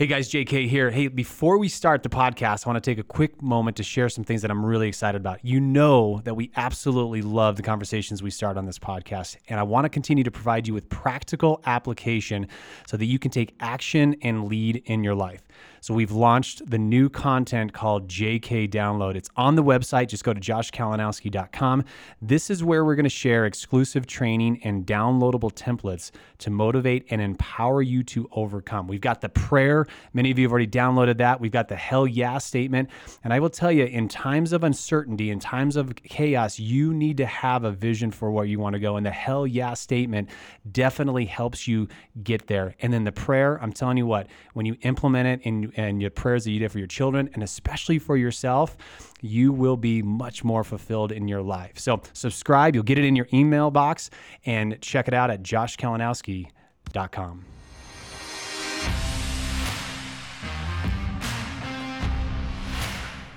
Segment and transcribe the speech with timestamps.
[0.00, 0.90] Hey guys, JK here.
[0.90, 4.08] Hey, before we start the podcast, I want to take a quick moment to share
[4.08, 5.44] some things that I'm really excited about.
[5.44, 9.62] You know that we absolutely love the conversations we start on this podcast, and I
[9.62, 12.48] want to continue to provide you with practical application
[12.86, 15.42] so that you can take action and lead in your life.
[15.80, 19.14] So we've launched the new content called JK Download.
[19.14, 20.08] It's on the website.
[20.08, 21.84] Just go to joshkalinowski.com.
[22.20, 27.20] This is where we're going to share exclusive training and downloadable templates to motivate and
[27.20, 28.86] empower you to overcome.
[28.88, 29.86] We've got the prayer.
[30.12, 31.40] Many of you have already downloaded that.
[31.40, 32.90] We've got the hell yeah statement.
[33.24, 37.16] And I will tell you, in times of uncertainty, in times of chaos, you need
[37.16, 38.96] to have a vision for where you want to go.
[38.96, 40.28] And the hell yeah statement
[40.70, 41.88] definitely helps you
[42.22, 42.74] get there.
[42.80, 46.10] And then the prayer, I'm telling you what, when you implement it and and your
[46.10, 48.76] prayers that you did for your children and especially for yourself,
[49.20, 51.78] you will be much more fulfilled in your life.
[51.78, 54.10] So subscribe, you'll get it in your email box
[54.46, 57.44] and check it out at joshkalinowski.com.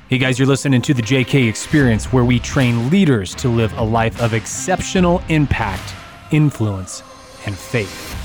[0.10, 3.84] Hey guys, you're listening to the JK Experience, where we train leaders to live a
[3.84, 5.96] life of exceptional impact,
[6.32, 7.02] influence,
[7.48, 8.23] and faith.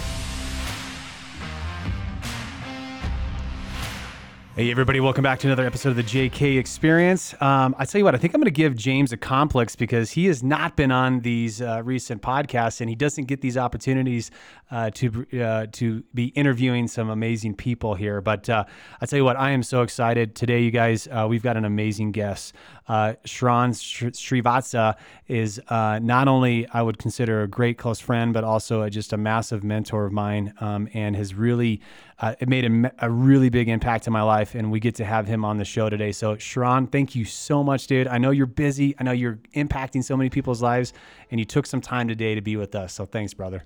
[4.58, 7.32] Hey, everybody, welcome back to another episode of the JK Experience.
[7.40, 10.10] Um, I tell you what, I think I'm going to give James a complex because
[10.10, 14.32] he has not been on these uh, recent podcasts and he doesn't get these opportunities
[14.70, 18.20] uh, to uh, to be interviewing some amazing people here.
[18.20, 18.64] But uh,
[19.00, 21.06] I tell you what, I am so excited today, you guys.
[21.06, 22.52] Uh, we've got an amazing guest.
[22.88, 28.44] Uh, Sharran Srivatsaa is uh, not only I would consider a great close friend, but
[28.44, 31.80] also a, just a massive mentor of mine, um, and has really
[32.20, 34.47] it made a, a, really big impact in my life.
[34.54, 36.12] And we get to have him on the show today.
[36.12, 38.06] So Sharran, thank you so much, dude.
[38.06, 38.94] I know you're busy.
[38.98, 40.92] I know you're impacting so many people's lives,
[41.30, 42.92] and you took some time today to be with us.
[42.92, 43.64] So thanks, brother.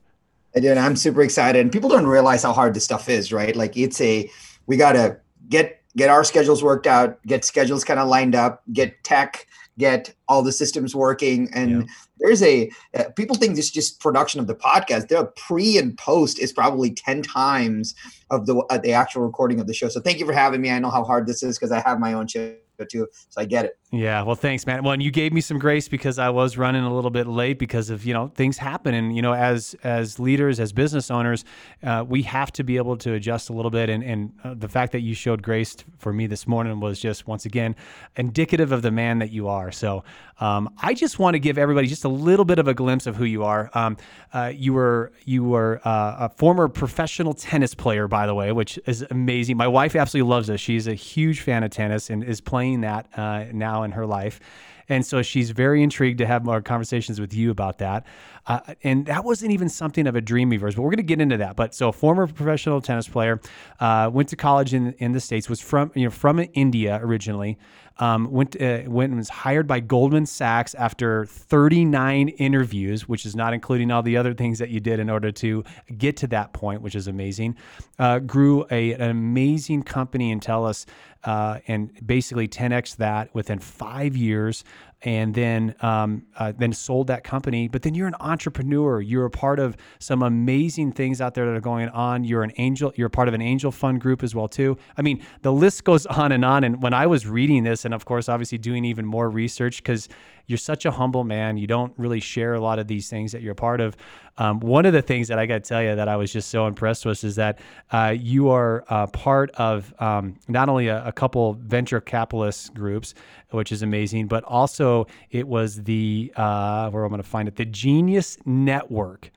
[0.55, 0.79] I did.
[0.79, 1.61] I'm super excited.
[1.61, 3.57] And people don't realize how hard this stuff is, right?
[3.57, 4.31] Like it's a
[4.67, 9.03] we gotta get get our schedules worked out, get schedules kind of lined up, get
[9.05, 9.47] tech,
[9.79, 11.49] get all the systems working.
[11.53, 11.83] And yeah.
[12.19, 15.09] there's a uh, people think this just production of the podcast.
[15.09, 17.95] The pre and post is probably ten times
[18.31, 19.89] of the uh, the actual recording of the show.
[19.89, 20.71] So thank you for having me.
[20.71, 22.55] I know how hard this is because I have my own show
[22.89, 23.79] too, so I get it.
[23.95, 24.83] Yeah, well, thanks, man.
[24.83, 27.59] Well, and you gave me some grace because I was running a little bit late
[27.59, 31.45] because of you know things happen, and you know as as leaders, as business owners,
[31.83, 33.91] uh, we have to be able to adjust a little bit.
[33.91, 37.27] And and uh, the fact that you showed grace for me this morning was just
[37.27, 37.77] once again
[38.17, 39.71] indicative of the man that you are.
[39.71, 40.05] So
[40.41, 43.17] um, I just want to give everybody just a little bit of a glimpse of
[43.17, 43.71] who you are.
[43.75, 43.99] Um,
[44.33, 48.79] uh, you were you were uh, a former professional tennis player, by the way, which
[48.87, 49.59] is amazing.
[49.59, 50.63] My wife absolutely loves this.
[50.63, 53.45] She's a huge fan of tennis and is playing that uh,
[53.83, 54.41] in her life.
[54.89, 58.05] And so she's very intrigued to have more conversations with you about that.
[58.47, 61.03] Uh, and that wasn't even something of a dream of yours, but we're going to
[61.05, 61.57] get into that.
[61.57, 63.41] But so, a former professional tennis player,
[63.79, 67.59] uh, went to college in, in the states, was from you know from India originally.
[67.99, 73.37] Um, went uh, went and was hired by Goldman Sachs after 39 interviews, which is
[73.37, 75.63] not including all the other things that you did in order to
[75.99, 77.55] get to that point, which is amazing.
[77.99, 80.87] Uh, grew a, an amazing company Entellus
[81.25, 84.65] uh, and basically 10x that within five years
[85.05, 87.69] and then um, uh, then sold that company.
[87.69, 89.01] But then you're an entrepreneur.
[89.01, 92.25] You're a part of some amazing things out there that are going on.
[92.25, 92.93] You're an angel.
[92.95, 94.77] You're part of an angel fund group as well too.
[94.97, 96.65] I mean, the list goes on and on.
[96.65, 100.09] And when I was reading this, and of course, obviously doing even more research because
[100.47, 101.57] you're such a humble man.
[101.57, 103.97] You don't really share a lot of these things that you're a part of.
[104.39, 106.49] Um, one of the things that I got to tell you that I was just
[106.49, 107.59] so impressed with is that
[107.91, 113.13] uh, you are uh, part of um, not only a, a, couple venture capitalist groups,
[113.51, 117.57] which is amazing, but also it was the uh, where I'm going to find it,
[117.57, 119.31] the Genius Network.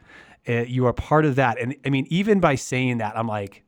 [0.47, 3.64] Uh, you are part of that, and I mean, even by saying that, I'm like,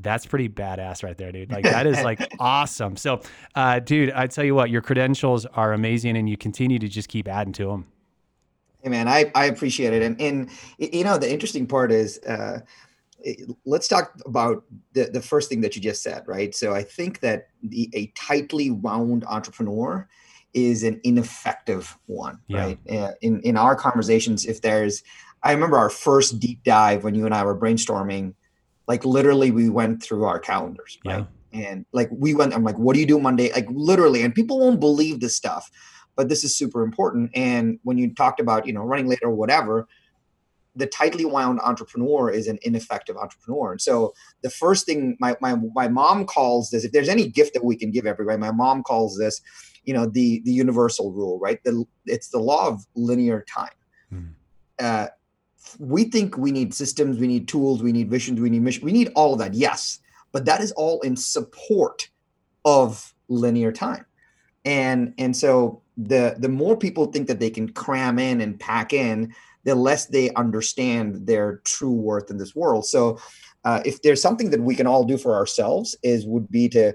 [0.00, 1.50] that's pretty badass right there, dude.
[1.50, 2.96] Like that is like awesome.
[2.96, 3.20] So,
[3.54, 7.08] uh, dude, I tell you what, your credentials are amazing, and you continue to just
[7.08, 7.86] keep adding to them.
[8.82, 10.02] Hey man, I, I appreciate it.
[10.02, 12.60] And, and you know, the interesting part is, uh,
[13.66, 16.54] let's talk about the, the first thing that you just said, right?
[16.54, 20.08] So I think that the, a tightly wound entrepreneur
[20.54, 22.58] is an ineffective one, yeah.
[22.60, 22.78] right?
[22.88, 25.02] Uh, in, in our conversations, if there's,
[25.42, 28.34] I remember our first deep dive when you and I were brainstorming,
[28.88, 31.26] like literally we went through our calendars, right?
[31.52, 31.60] Yeah.
[31.60, 33.52] And like we went, I'm like, what do you do Monday?
[33.52, 35.70] Like literally, and people won't believe this stuff
[36.18, 37.30] but this is super important.
[37.32, 39.86] And when you talked about, you know, running late or whatever,
[40.74, 43.70] the tightly wound entrepreneur is an ineffective entrepreneur.
[43.70, 44.12] And so
[44.42, 47.76] the first thing my, my, my mom calls this, if there's any gift that we
[47.76, 49.40] can give everybody, my mom calls this,
[49.84, 51.62] you know, the, the universal rule, right?
[51.62, 53.70] The, it's the law of linear time.
[54.12, 54.32] Mm.
[54.80, 55.06] Uh,
[55.78, 58.92] we think we need systems, we need tools, we need visions, we need mission, we
[58.92, 59.54] need all of that.
[59.54, 60.00] Yes.
[60.32, 62.08] but that is all in support
[62.64, 64.04] of linear time.
[64.64, 68.92] And and so the the more people think that they can cram in and pack
[68.92, 69.34] in,
[69.64, 72.86] the less they understand their true worth in this world.
[72.86, 73.18] So
[73.64, 76.94] uh, if there's something that we can all do for ourselves is would be to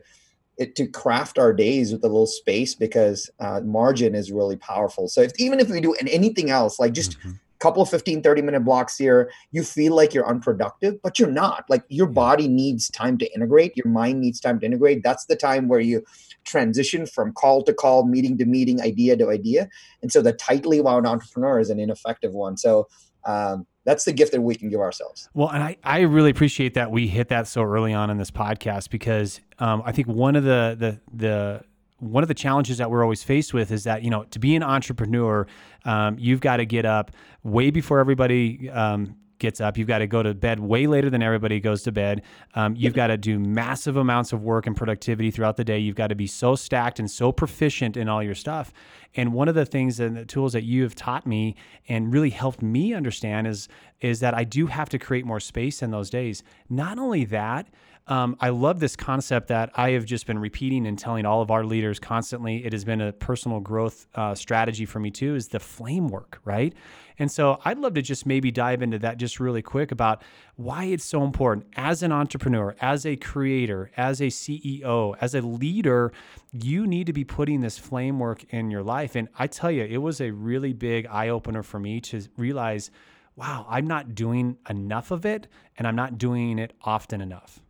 [0.58, 5.08] it, to craft our days with a little space because uh, margin is really powerful.
[5.08, 7.32] So if, even if we do anything else, like just mm-hmm
[7.64, 11.66] couple of 15 30 minute blocks here you feel like you're unproductive but you're not.
[11.70, 13.78] Like your body needs time to integrate.
[13.78, 15.04] Your mind needs time to integrate.
[15.04, 16.04] That's the time where you
[16.44, 19.70] transition from call to call meeting to meeting idea to idea.
[20.02, 22.58] And so the tightly wound entrepreneur is an ineffective one.
[22.58, 22.88] So
[23.26, 25.30] um, that's the gift that we can give ourselves.
[25.34, 28.32] Well, and I, I really appreciate that we hit that so early on in this
[28.32, 31.64] podcast because um, I think one of the the the
[32.04, 34.56] one of the challenges that we're always faced with is that you know to be
[34.56, 35.48] an entrepreneur,
[35.86, 37.12] um, you've got to get up
[37.44, 39.78] way before everybody um, gets up.
[39.78, 42.22] You've got to go to bed way later than everybody goes to bed.
[42.56, 45.78] Um, you've got to do massive amounts of work and productivity throughout the day.
[45.78, 48.72] You've got to be so stacked and so proficient in all your stuff.
[49.16, 51.56] And one of the things and the tools that you have taught me
[51.90, 53.68] and really helped me understand is
[54.00, 56.44] is that I do have to create more space in those days.
[56.70, 57.68] Not only that,
[58.08, 61.50] um, I love this concept that I have just been repeating and telling all of
[61.52, 62.66] our leaders constantly.
[62.66, 65.36] It has been a personal growth uh, strategy for me too.
[65.36, 66.74] Is the flame work, right?
[67.18, 70.22] And so I'd love to just maybe dive into that just really quick about
[70.56, 75.42] why it's so important as an entrepreneur, as a creator, as a CEO, as a
[75.42, 76.12] leader.
[76.52, 79.16] You need to be putting this flame work in your life.
[79.16, 82.92] And I tell you, it was a really big eye opener for me to realize
[83.36, 85.48] wow, I'm not doing enough of it
[85.78, 87.64] and I'm not doing it often enough.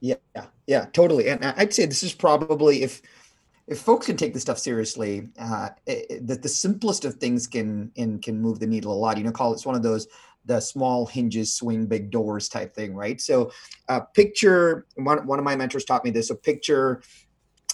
[0.00, 0.16] Yeah,
[0.66, 1.28] yeah, totally.
[1.28, 3.02] And I'd say this is probably if
[3.66, 8.22] if folks can take this stuff seriously, uh, that the simplest of things can and
[8.22, 9.16] can move the needle a lot.
[9.18, 10.06] You know, call it's one of those
[10.44, 13.20] the small hinges swing big doors type thing, right?
[13.20, 13.50] So,
[13.88, 16.28] uh, picture one one of my mentors taught me this.
[16.28, 17.02] So, picture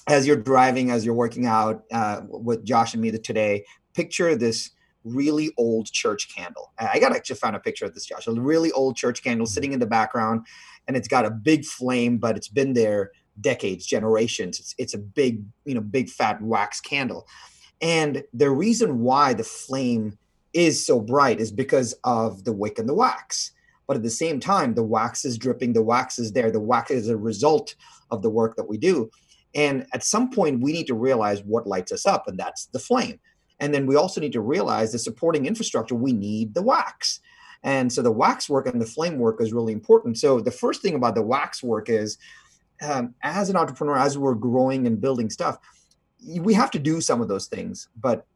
[0.08, 3.64] as you're driving, as you're working out uh, with Josh and me today.
[3.94, 4.70] Picture this
[5.04, 6.72] really old church candle.
[6.78, 8.26] I got actually find a picture of this, Josh.
[8.26, 10.46] A really old church candle sitting in the background
[10.92, 14.60] and it's got a big flame, but it's been there decades, generations.
[14.60, 17.26] It's it's a big, you know, big fat wax candle.
[17.80, 20.18] And the reason why the flame
[20.52, 23.52] is so bright is because of the wick and the wax.
[23.86, 26.90] But at the same time, the wax is dripping, the wax is there, the wax
[26.90, 27.74] is a result
[28.10, 29.10] of the work that we do.
[29.54, 32.78] And at some point, we need to realize what lights us up, and that's the
[32.78, 33.18] flame.
[33.60, 37.20] And then we also need to realize the supporting infrastructure, we need the wax.
[37.64, 40.18] And so the wax work and the flame work is really important.
[40.18, 42.18] So the first thing about the wax work is
[42.82, 45.58] um, as an entrepreneur, as we're growing and building stuff,
[46.40, 47.88] we have to do some of those things.
[47.96, 48.26] But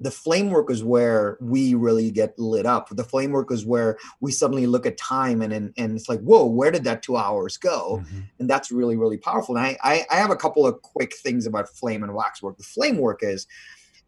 [0.00, 2.88] the flame work is where we really get lit up.
[2.90, 6.20] The flame work is where we suddenly look at time and and, and it's like,
[6.20, 8.02] whoa, where did that two hours go?
[8.02, 8.20] Mm-hmm.
[8.40, 9.56] And that's really, really powerful.
[9.56, 12.56] And I, I, I have a couple of quick things about flame and wax work.
[12.58, 13.46] The flame work is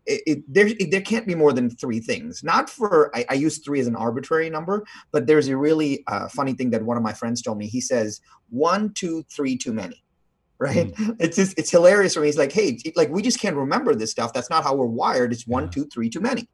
[0.07, 2.43] it, it, there, it, there can't be more than three things.
[2.45, 6.29] Not for I, I, use three as an arbitrary number, but there's a really uh,
[6.29, 7.67] funny thing that one of my friends told me.
[7.67, 8.21] He says
[8.51, 10.03] one, two, three, too many.
[10.59, 10.91] Right?
[10.95, 11.17] Mm.
[11.21, 12.29] It's just it's hilarious for me.
[12.29, 14.33] He's like, hey, like we just can't remember this stuff.
[14.33, 15.35] That's not how we're wired.
[15.35, 16.49] It's one, two, three, too many.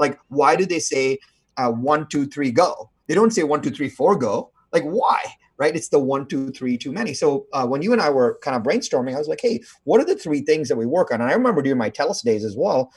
[0.00, 1.20] Like, why do they say
[1.56, 2.90] uh, one, two, three, go?
[3.06, 4.50] They don't say one, two, three, four, go.
[4.72, 5.20] Like, why?
[5.58, 5.74] Right?
[5.74, 7.14] It's the one, two, three too many.
[7.14, 10.00] So uh, when you and I were kind of brainstorming, I was like, hey, what
[10.00, 11.20] are the three things that we work on?
[11.22, 12.92] And I remember during my Teles days as well,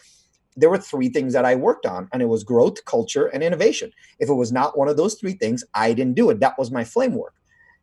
[0.58, 3.92] there were three things that I worked on, and it was growth, culture, and innovation.
[4.20, 6.42] If it was not one of those three things, I didn't do it.
[6.42, 7.36] That was my flame work.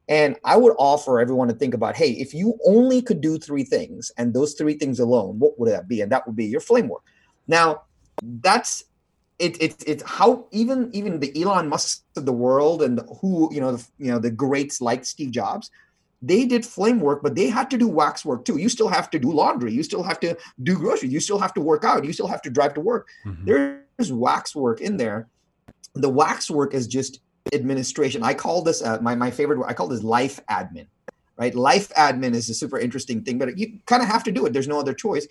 [0.08, 3.64] And I would offer everyone to think about, hey, if you only could do three
[3.64, 6.00] things and those three things alone, what would that be?
[6.00, 7.02] And that would be your flame work.
[7.48, 7.82] Now,
[8.22, 8.84] that's
[9.38, 13.60] it, it, it's how even even the Elon Musk of the world and who you
[13.60, 15.70] know the, you know the greats like Steve Jobs,
[16.22, 18.56] they did flame work, but they had to do wax work too.
[18.56, 21.52] You still have to do laundry, you still have to do groceries, you still have
[21.54, 23.08] to work out, you still have to drive to work.
[23.26, 23.44] Mm-hmm.
[23.98, 25.28] There's wax work in there.
[25.94, 27.20] The wax work is just
[27.52, 28.22] administration.
[28.22, 29.62] I call this uh, my my favorite.
[29.66, 30.86] I call this life admin.
[31.38, 34.46] Right, life admin is a super interesting thing, but you kind of have to do
[34.46, 34.54] it.
[34.54, 35.26] There's no other choice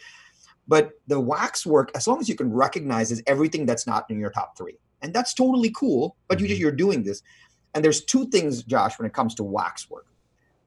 [0.68, 4.20] but the wax work, as long as you can recognize is everything that's not in
[4.20, 4.78] your top three.
[5.02, 6.62] And that's totally cool, but you just, mm-hmm.
[6.64, 7.22] you're doing this.
[7.74, 10.08] And there's two things, Josh, when it comes to wax work.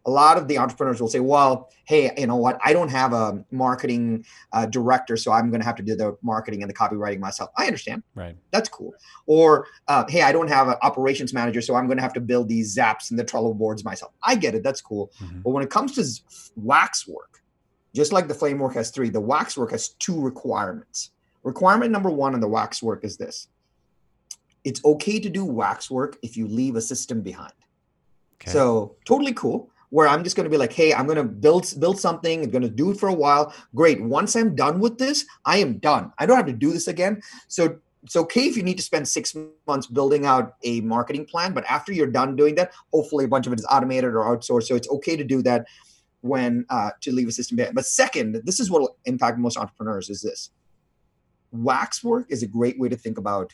[0.06, 2.58] A lot of the entrepreneurs will say, well, hey, you know what?
[2.64, 6.16] I don't have a marketing uh, director, so I'm going to have to do the
[6.22, 7.50] marketing and the copywriting myself.
[7.58, 8.02] I understand.
[8.14, 8.36] Right.
[8.50, 8.94] That's cool.
[9.26, 12.20] Or, uh, hey, I don't have an operations manager, so I'm going to have to
[12.20, 14.12] build these zaps and the Trello boards myself.
[14.22, 14.62] I get it.
[14.62, 15.12] That's cool.
[15.20, 15.40] Mm-hmm.
[15.40, 17.42] But when it comes to wax work,
[17.94, 21.10] just like the flame work has three, the wax work has two requirements.
[21.42, 23.48] Requirement number one on the wax work is this
[24.64, 27.52] it's okay to do wax work if you leave a system behind.
[28.40, 28.50] Okay.
[28.50, 29.70] So, totally cool.
[29.90, 32.44] where I'm just going to be like, hey, I'm going to build build something.
[32.44, 33.54] I'm going to do it for a while.
[33.74, 34.02] Great.
[34.02, 36.12] Once I'm done with this, I am done.
[36.18, 37.22] I don't have to do this again.
[37.48, 39.34] So it's okay if you need to spend six
[39.66, 43.46] months building out a marketing plan, but after you're done doing that, hopefully a bunch
[43.46, 44.64] of it is automated or outsourced.
[44.64, 45.66] So it's okay to do that
[46.20, 47.74] when uh, to leave a system behind.
[47.74, 50.50] But second, this is what will impact most entrepreneurs: is this
[51.50, 53.52] wax work is a great way to think about.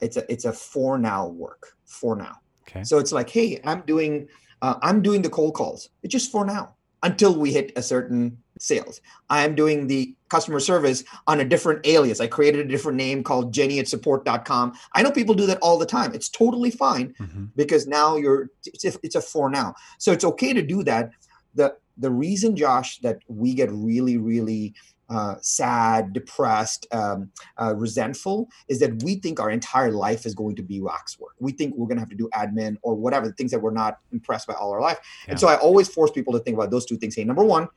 [0.00, 2.36] It's a it's a for now work for now.
[2.68, 2.84] Okay.
[2.84, 4.28] So it's like, hey, I'm doing
[4.62, 5.90] uh, I'm doing the cold calls.
[6.02, 9.00] It's just for now until we hit a certain sales.
[9.30, 12.20] I am doing the customer service on a different alias.
[12.20, 14.74] I created a different name called Jenny at support.com.
[14.92, 16.14] I know people do that all the time.
[16.14, 17.46] It's totally fine mm-hmm.
[17.56, 19.74] because now you're it's a, it's a for now.
[19.98, 21.10] So it's okay to do that.
[21.54, 24.74] The the reason, Josh, that we get really, really
[25.10, 27.30] uh, sad, depressed, um,
[27.60, 31.34] uh, resentful is that we think our entire life is going to be wax work.
[31.40, 33.72] We think we're going to have to do admin or whatever, the things that we're
[33.72, 34.98] not impressed by all our life.
[35.26, 35.32] Yeah.
[35.32, 37.16] And so I always force people to think about those two things.
[37.16, 37.68] Hey, number one,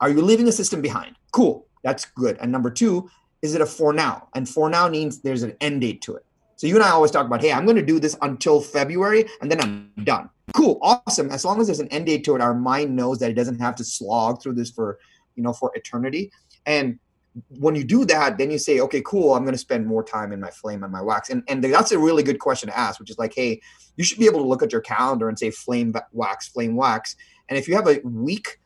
[0.00, 1.14] are you leaving a system behind?
[1.30, 2.36] Cool, that's good.
[2.40, 3.08] And number two,
[3.40, 4.28] is it a for now?
[4.34, 6.26] And for now means there's an end date to it.
[6.62, 9.24] So you and I always talk about, hey, I'm going to do this until February
[9.40, 10.30] and then I'm done.
[10.54, 11.28] Cool, awesome.
[11.30, 13.58] As long as there's an end date to it, our mind knows that it doesn't
[13.58, 15.00] have to slog through this for
[15.34, 16.30] you know, for eternity.
[16.64, 17.00] And
[17.48, 20.30] when you do that, then you say, okay, cool, I'm going to spend more time
[20.30, 21.30] in my flame and my wax.
[21.30, 23.60] And, and that's a really good question to ask, which is like, hey,
[23.96, 27.16] you should be able to look at your calendar and say flame wax, flame wax.
[27.48, 28.60] And if you have a week,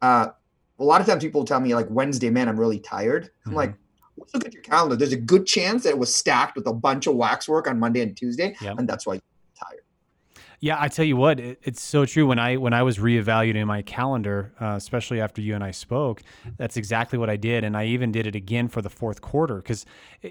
[0.00, 0.28] uh,
[0.78, 3.24] a lot of times people tell me like Wednesday, man, I'm really tired.
[3.44, 3.56] I'm mm-hmm.
[3.56, 3.74] like,
[4.34, 4.96] look at your calendar.
[4.96, 7.78] There's a good chance that it was stacked with a bunch of wax work on
[7.78, 8.56] Monday and Tuesday.
[8.60, 8.78] Yep.
[8.78, 9.22] And that's why you're
[9.58, 9.80] tired.
[10.60, 12.24] Yeah, I tell you what, it, it's so true.
[12.24, 16.22] When I when I was reevaluating my calendar, uh, especially after you and I spoke,
[16.56, 19.56] that's exactly what I did, and I even did it again for the fourth quarter
[19.56, 19.84] because,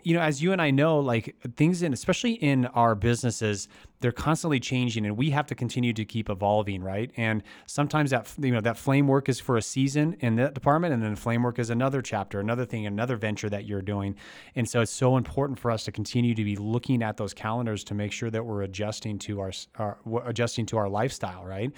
[0.04, 3.68] you know, as you and I know, like things in especially in our businesses,
[4.02, 8.32] they're constantly changing and we have to continue to keep evolving right and sometimes that
[8.40, 11.44] you know that flame work is for a season in that department and then flame
[11.44, 14.16] work is another chapter another thing another venture that you're doing
[14.56, 17.84] and so it's so important for us to continue to be looking at those calendars
[17.84, 21.72] to make sure that we're adjusting to our, our adjusting to our lifestyle right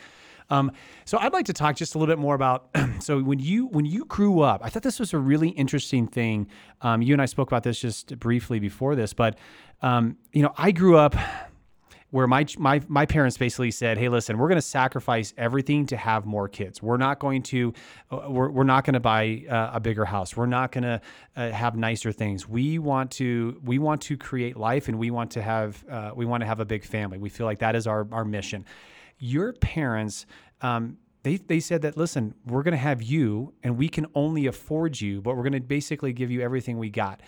[0.50, 0.72] um,
[1.06, 2.70] so I'd like to talk just a little bit more about.
[3.00, 6.48] so when you when you grew up, I thought this was a really interesting thing.
[6.82, 9.38] Um, you and I spoke about this just briefly before this, but
[9.82, 11.16] um, you know, I grew up
[12.14, 15.98] where my my my parents basically said, "Hey, listen, we're going to sacrifice everything to
[15.98, 16.80] have more kids.
[16.80, 17.74] We're not going to
[18.12, 20.38] uh, we're, we're not going to buy uh, a bigger house.
[20.38, 21.02] We're not going to
[21.36, 22.48] uh, have nicer things.
[22.48, 26.28] We want to we want to create life, and we want to have uh, we
[26.28, 27.18] want to have a big family.
[27.18, 28.64] We feel like that is our our mission.
[29.18, 30.28] Your parents."
[30.62, 34.46] Um, they, they said that listen we're going to have you and we can only
[34.46, 37.22] afford you but we're going to basically give you everything we got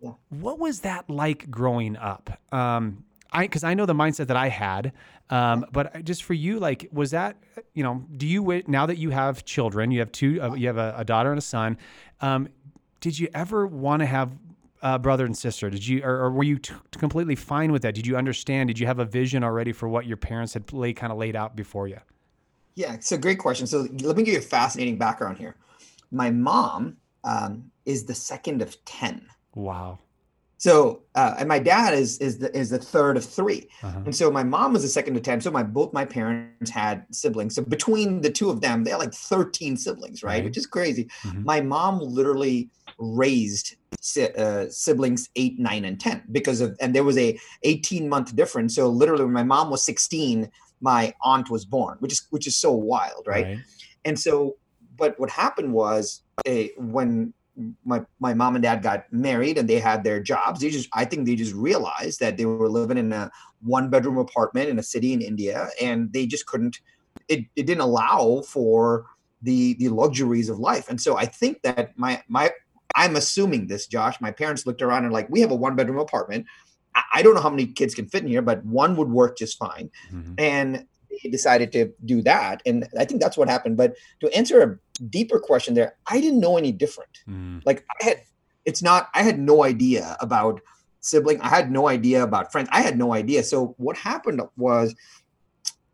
[0.00, 0.12] yeah.
[0.28, 4.48] what was that like growing up um, I because I know the mindset that I
[4.48, 4.92] had.
[5.30, 7.36] Um, but just for you, like, was that
[7.74, 8.04] you know?
[8.16, 11.04] Do you now that you have children, you have two, uh, you have a, a,
[11.04, 11.78] daughter and a son.
[12.20, 12.48] Um,
[13.00, 14.30] did you ever want to have
[14.82, 15.70] a brother and sister?
[15.70, 17.94] Did you, or, or were you t- completely fine with that?
[17.94, 18.68] Did you understand?
[18.68, 21.34] Did you have a vision already for what your parents had laid kind of laid
[21.34, 21.98] out before you?
[22.74, 23.66] Yeah, it's a great question.
[23.66, 25.56] So let me give you a fascinating background here.
[26.10, 29.26] My mom um, is the second of ten.
[29.54, 29.98] Wow.
[30.62, 34.02] So, uh, and my dad is is the is the third of 3 uh-huh.
[34.04, 35.40] and so my mom was the second of ten.
[35.40, 37.56] So my both my parents had siblings.
[37.56, 40.34] So between the two of them, they had like thirteen siblings, right?
[40.34, 40.44] right.
[40.44, 41.08] Which is crazy.
[41.24, 41.42] Mm-hmm.
[41.42, 43.74] My mom literally raised
[44.38, 48.76] uh, siblings eight, nine, and ten because of, and there was a eighteen month difference.
[48.76, 50.48] So literally, when my mom was sixteen,
[50.80, 53.46] my aunt was born, which is which is so wild, right?
[53.46, 53.58] right.
[54.04, 54.58] And so,
[54.96, 57.34] but what happened was a when
[57.84, 61.04] my my mom and dad got married and they had their jobs they just i
[61.04, 63.30] think they just realized that they were living in a
[63.60, 66.80] one bedroom apartment in a city in india and they just couldn't
[67.28, 69.04] it, it didn't allow for
[69.42, 72.50] the the luxuries of life and so i think that my my
[72.96, 75.98] i'm assuming this josh my parents looked around and like we have a one bedroom
[75.98, 76.46] apartment
[77.12, 79.58] I don't know how many kids can fit in here, but one would work just
[79.58, 79.90] fine.
[80.12, 80.34] Mm-hmm.
[80.38, 80.86] And
[81.22, 82.62] they decided to do that.
[82.66, 83.76] And I think that's what happened.
[83.76, 87.18] But to answer a deeper question there, I didn't know any different.
[87.28, 87.62] Mm.
[87.64, 88.22] Like I had,
[88.64, 90.60] it's not, I had no idea about
[91.00, 91.40] sibling.
[91.40, 92.68] I had no idea about friends.
[92.72, 93.42] I had no idea.
[93.42, 94.94] So what happened was,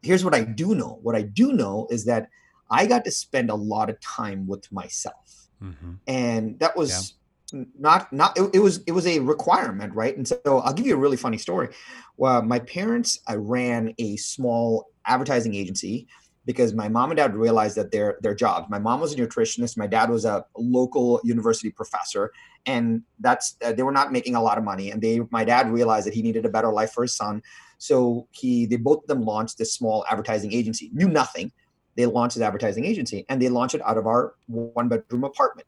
[0.02, 0.98] here's what I do know.
[1.02, 2.28] What I do know is that
[2.70, 5.48] I got to spend a lot of time with myself.
[5.62, 5.94] Mm-hmm.
[6.06, 7.14] And that was,
[7.52, 7.64] yeah.
[7.78, 10.94] not not it, it, was it was a requirement right and so i'll give you
[10.94, 11.70] a really funny story
[12.18, 16.06] well my parents i ran a small advertising agency
[16.44, 18.68] because my mom and dad realized that their their jobs.
[18.70, 19.76] My mom was a nutritionist.
[19.76, 22.32] My dad was a local university professor,
[22.64, 24.90] and that's uh, they were not making a lot of money.
[24.90, 27.42] And they, my dad realized that he needed a better life for his son,
[27.78, 30.90] so he they both of them launched this small advertising agency.
[30.94, 31.52] Knew nothing,
[31.98, 35.66] they launched an advertising agency and they launched it out of our one bedroom apartment.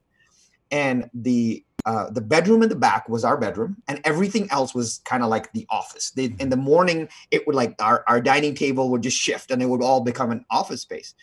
[0.70, 5.00] And the uh, the bedroom in the back was our bedroom, and everything else was
[5.04, 6.10] kind of like the office.
[6.10, 9.62] They, in the morning, it would like our, our dining table would just shift, and
[9.62, 11.14] it would all become an office space.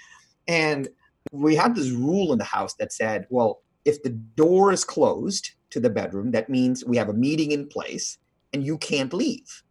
[0.48, 0.88] And
[1.32, 5.52] we had this rule in the house that said, well, if the door is closed
[5.70, 8.18] to the bedroom, that means we have a meeting in place,
[8.54, 9.64] and you can't leave.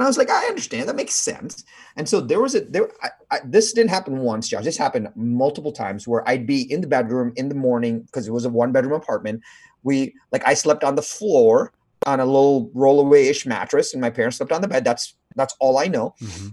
[0.00, 0.88] And I was like, I understand.
[0.88, 1.62] That makes sense.
[1.94, 2.90] And so there was a there.
[3.02, 4.64] I, I, this didn't happen once, Josh.
[4.64, 8.30] This happened multiple times where I'd be in the bedroom in the morning because it
[8.30, 9.42] was a one bedroom apartment.
[9.82, 11.74] We like I slept on the floor
[12.06, 14.86] on a little rollaway ish mattress, and my parents slept on the bed.
[14.86, 16.14] That's that's all I know.
[16.22, 16.48] Mm-hmm.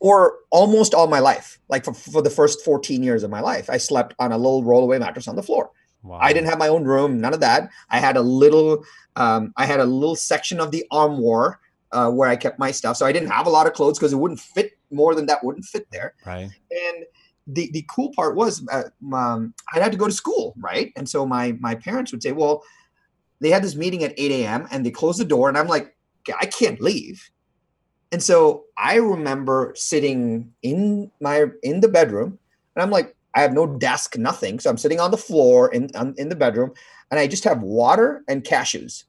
[0.00, 3.70] Or almost all my life, like for, for the first 14 years of my life,
[3.70, 5.70] I slept on a little rollaway mattress on the floor.
[6.02, 6.18] Wow.
[6.20, 7.70] I didn't have my own room, none of that.
[7.90, 8.82] I had a little,
[9.14, 11.60] um, I had a little section of the armoire
[11.92, 12.96] uh, where I kept my stuff.
[12.96, 15.42] So I didn't have a lot of clothes because it wouldn't fit more than that
[15.44, 16.14] wouldn't fit there.
[16.24, 16.50] Right.
[16.70, 17.04] And
[17.46, 20.92] the the cool part was uh, um, I had to go to school, right?
[20.96, 22.62] And so my my parents would say, well,
[23.40, 24.68] they had this meeting at 8 a.m.
[24.70, 25.96] and they closed the door, and I'm like,
[26.40, 27.30] I can't leave.
[28.12, 32.38] And so I remember sitting in my in the bedroom,
[32.74, 34.60] and I'm like, I have no desk, nothing.
[34.60, 36.72] So I'm sitting on the floor in in the bedroom,
[37.10, 39.04] and I just have water and cashews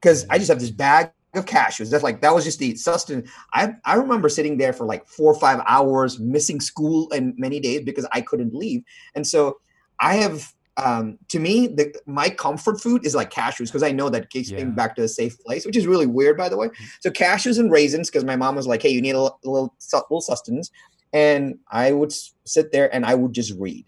[0.00, 1.90] because I just have this bag of cashews.
[1.90, 3.30] That's like that was just the sustenance.
[3.52, 7.60] I I remember sitting there for like four or five hours, missing school and many
[7.60, 8.82] days because I couldn't leave.
[9.14, 9.58] And so
[10.00, 14.08] I have um, to me the my comfort food is like cashews because I know
[14.08, 14.64] that keeps yeah.
[14.64, 16.68] me back to a safe place, which is really weird by the way.
[16.68, 16.84] Mm-hmm.
[17.00, 19.48] So cashews and raisins because my mom was like, hey, you need a, little a
[19.48, 20.70] little sustenance,
[21.12, 22.12] and I would
[22.44, 23.86] sit there and I would just read.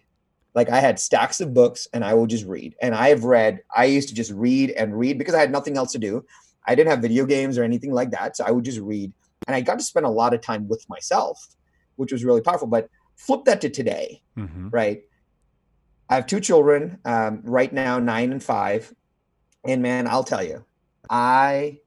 [0.56, 2.74] Like I had stacks of books and I would just read.
[2.80, 5.76] And I have read, I used to just read and read because I had nothing
[5.76, 6.24] else to do.
[6.66, 8.36] I didn't have video games or anything like that.
[8.36, 9.12] So I would just read.
[9.46, 11.46] And I got to spend a lot of time with myself,
[11.96, 12.66] which was really powerful.
[12.66, 14.70] But flip that to today, mm-hmm.
[14.70, 15.02] right?
[16.08, 18.92] I have two children um, right now, nine and five.
[19.64, 20.64] And man, I'll tell you,
[21.10, 21.80] I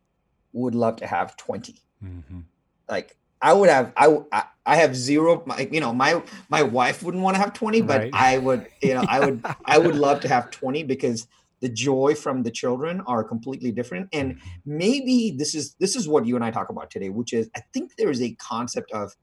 [0.53, 1.75] would love to have 20.
[2.03, 2.39] Mm-hmm.
[2.89, 7.23] Like, I would have, I, I have zero, my, you know, my, my wife wouldn't
[7.23, 8.11] want to have 20, but right.
[8.13, 11.25] I would, you know, I would, I would love to have 20 because
[11.59, 14.49] the joy from the children are completely different and mm-hmm.
[14.65, 17.61] maybe this is this is what you and i talk about today which is i
[17.73, 19.15] think there is a concept of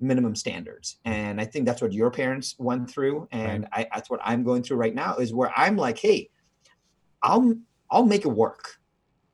[0.00, 3.86] minimum standards and i think that's what your parents went through and right.
[3.90, 6.30] I, that's what i'm going through right now is where i'm like hey
[7.22, 7.54] i'll
[7.90, 8.78] i'll make it work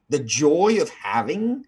[0.09, 1.64] the joy of having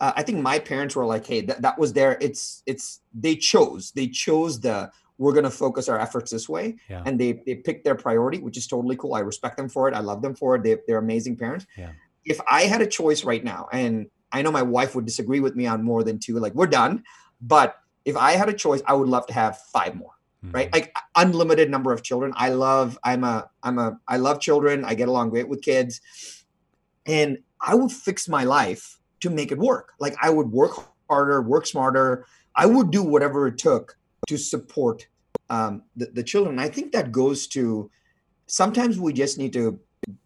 [0.00, 3.36] uh, i think my parents were like hey that, that was there it's it's they
[3.36, 7.02] chose they chose the we're going to focus our efforts this way yeah.
[7.04, 9.14] and they they pick their priority which is totally cool.
[9.14, 9.94] I respect them for it.
[9.94, 10.62] I love them for it.
[10.62, 11.66] They, they're amazing parents.
[11.76, 11.90] Yeah.
[12.24, 15.54] if i had a choice right now and i know my wife would disagree with
[15.56, 17.04] me on more than two like we're done
[17.40, 20.54] but if i had a choice i would love to have five more mm-hmm.
[20.54, 20.72] right?
[20.72, 22.32] Like unlimited number of children.
[22.36, 24.84] I love i'm a i'm a i love children.
[24.84, 26.00] I get along great with kids.
[27.06, 29.94] And i would fix my life to make it work.
[29.98, 30.72] Like i would work
[31.08, 32.26] harder work smarter.
[32.54, 35.06] I would do whatever it took to support
[35.50, 36.58] um, the, the children.
[36.58, 37.90] I think that goes to
[38.46, 39.78] sometimes we just need to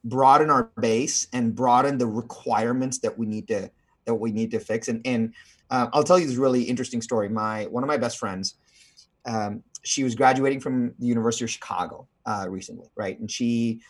[0.05, 3.71] broaden our base and broaden the requirements that we need to
[4.05, 4.89] that we need to fix.
[4.89, 5.35] And and
[5.71, 7.29] uh, I'll tell you this really interesting story.
[7.29, 8.55] My one of my best friends,
[9.25, 13.19] um, she was graduating from the University of Chicago uh, recently, right?
[13.19, 13.81] And she,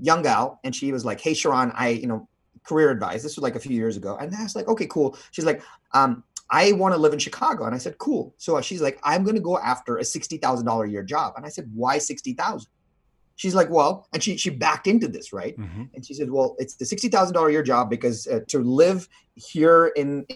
[0.00, 2.28] young gal, and she was like, "Hey, Sharran, I you know."
[2.64, 5.18] career advice this was like a few years ago and i was like okay cool
[5.32, 5.60] she's like
[5.94, 7.64] um, I want to live in Chicago.
[7.64, 8.34] And I said, cool.
[8.36, 11.32] So she's like, I'm going to go after a $60,000 a year job.
[11.36, 12.70] And I said, why 60,000?
[13.36, 15.58] She's like, well, and she, she backed into this, right?
[15.58, 15.84] Mm-hmm.
[15.94, 19.92] And she said, well, it's the $60,000 a year job because uh, to live here
[19.96, 20.26] in,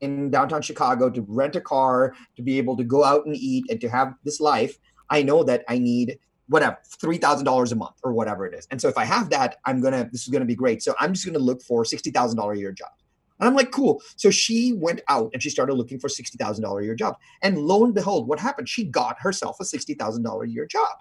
[0.00, 3.64] in downtown Chicago, to rent a car, to be able to go out and eat
[3.68, 4.78] and to have this life,
[5.10, 8.68] I know that I need whatever $3,000 a month or whatever it is.
[8.70, 10.84] And so if I have that, I'm going to, this is going to be great.
[10.84, 13.03] So I'm just going to look for $60,000 a year jobs.
[13.40, 14.00] And I'm like, cool.
[14.16, 17.16] So she went out and she started looking for $60,000 a year job.
[17.42, 18.68] And lo and behold, what happened?
[18.68, 20.98] She got herself a $60,000 a year job.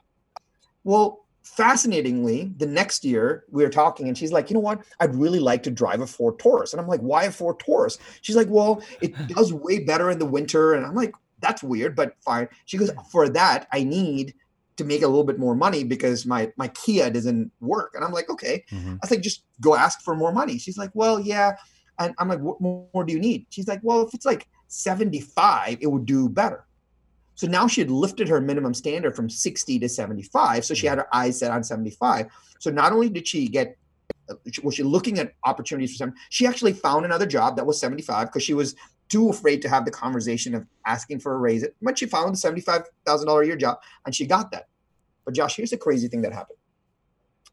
[0.83, 4.83] Well, fascinatingly, the next year we were talking and she's like, you know what?
[4.99, 6.73] I'd really like to drive a Ford Taurus.
[6.73, 7.97] And I'm like, why a Ford Taurus?
[8.21, 10.73] She's like, well, it does way better in the winter.
[10.73, 12.47] And I'm like, that's weird, but fine.
[12.65, 14.33] She goes, for that, I need
[14.77, 17.93] to make a little bit more money because my my Kia doesn't work.
[17.93, 18.63] And I'm like, okay.
[18.71, 18.95] Mm-hmm.
[19.03, 20.57] I think just go ask for more money.
[20.57, 21.57] She's like, well, yeah,
[21.99, 23.45] and I'm like, what more do you need?
[23.49, 26.65] She's like, well, if it's like 75, it would do better.
[27.35, 30.65] So now she had lifted her minimum standard from 60 to 75.
[30.65, 32.27] So she had her eyes set on 75.
[32.59, 33.75] So not only did she get,
[34.63, 38.27] was she looking at opportunities for some, she actually found another job that was 75
[38.27, 38.75] because she was
[39.09, 41.65] too afraid to have the conversation of asking for a raise.
[41.79, 44.67] When she found the seventy-five thousand dollar a year job, and she got that.
[45.25, 46.57] But Josh, here's the crazy thing that happened.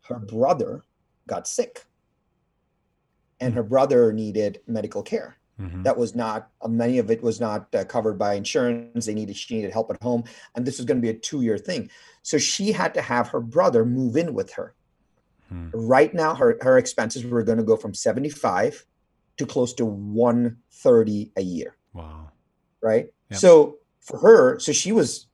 [0.03, 0.85] Her brother
[1.29, 1.85] got sick,
[3.41, 5.37] and her brother needed medical care.
[5.61, 5.83] Mm-hmm.
[5.83, 9.07] That was not many of it was not uh, covered by insurance.
[9.07, 10.25] They needed she needed help at home,
[10.55, 11.91] and this was going to be a two year thing.
[12.23, 14.75] So she had to have her brother move in with her.
[15.49, 15.69] Hmm.
[15.75, 18.87] Right now, her her expenses were going to go from seventy five
[19.37, 21.77] to close to one thirty a year.
[21.93, 22.31] Wow!
[22.83, 23.13] Right.
[23.31, 23.41] Yep.
[23.41, 25.27] So for her, so she was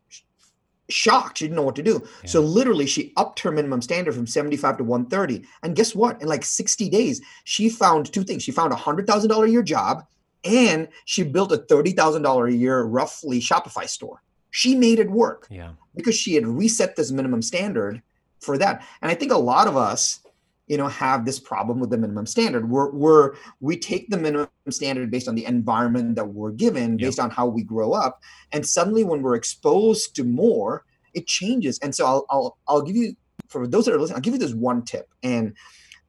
[0.89, 1.39] shocked.
[1.39, 2.03] She didn't know what to do.
[2.23, 2.31] Yeah.
[2.31, 5.47] So literally, she upped her minimum standard from 75 to 130.
[5.63, 6.21] And guess what?
[6.23, 8.43] In like 60 days, she found two things.
[8.43, 10.05] She found a hundred thousand dollar a year job
[10.45, 14.23] and she built a $30,000 a year roughly Shopify store.
[14.51, 15.47] She made it work.
[15.51, 15.73] Yeah.
[15.95, 18.03] Because she had reset this minimum standard
[18.41, 18.85] for that.
[19.03, 20.21] And I think a lot of us,
[20.67, 22.69] you know, have this problem with the minimum standard.
[22.69, 27.21] We're, we're we take the minimum standard based on the environment that we're given, based
[27.21, 28.21] on how we grow up,
[28.53, 31.79] and suddenly when we're exposed to more, it changes.
[31.81, 33.15] And so I'll I'll I'll give you
[33.49, 35.09] for those that are listening, I'll give you this one tip.
[35.23, 35.55] And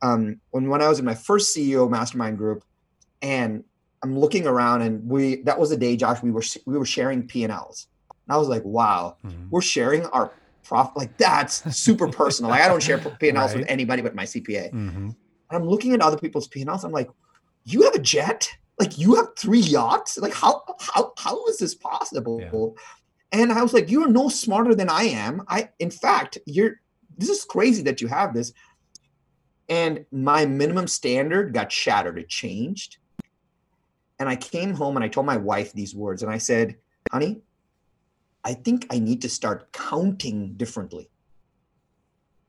[0.02, 2.64] um, when when I was in my first CEO mastermind group,
[3.22, 3.64] and
[4.04, 7.28] I'm looking around and we that was the day, Josh, we were we were sharing
[7.28, 7.88] P and Ls.
[8.28, 9.50] And I was like, wow, mm-hmm.
[9.50, 10.34] we're sharing our
[10.68, 10.98] profit.
[10.98, 12.52] Like that's super personal.
[12.52, 13.60] Like I don't share P and Ls right.
[13.60, 14.72] with anybody but my CPA.
[14.72, 15.10] Mm-hmm.
[15.10, 15.16] And
[15.52, 16.84] I'm looking at other people's P and Ls.
[16.84, 17.10] I'm like,
[17.66, 18.50] you have a jet?
[18.80, 20.18] Like you have three yachts?
[20.18, 22.40] Like how how how is this possible?
[22.42, 23.40] Yeah.
[23.40, 25.44] And I was like, you are no smarter than I am.
[25.48, 26.82] I in fact, you're
[27.18, 28.54] this is crazy that you have this.
[29.70, 32.18] And my minimum standard got shattered.
[32.18, 32.98] It changed
[34.20, 36.76] and I came home and I told my wife these words and I said,
[37.12, 37.42] honey,
[38.44, 41.10] I think I need to start counting differently.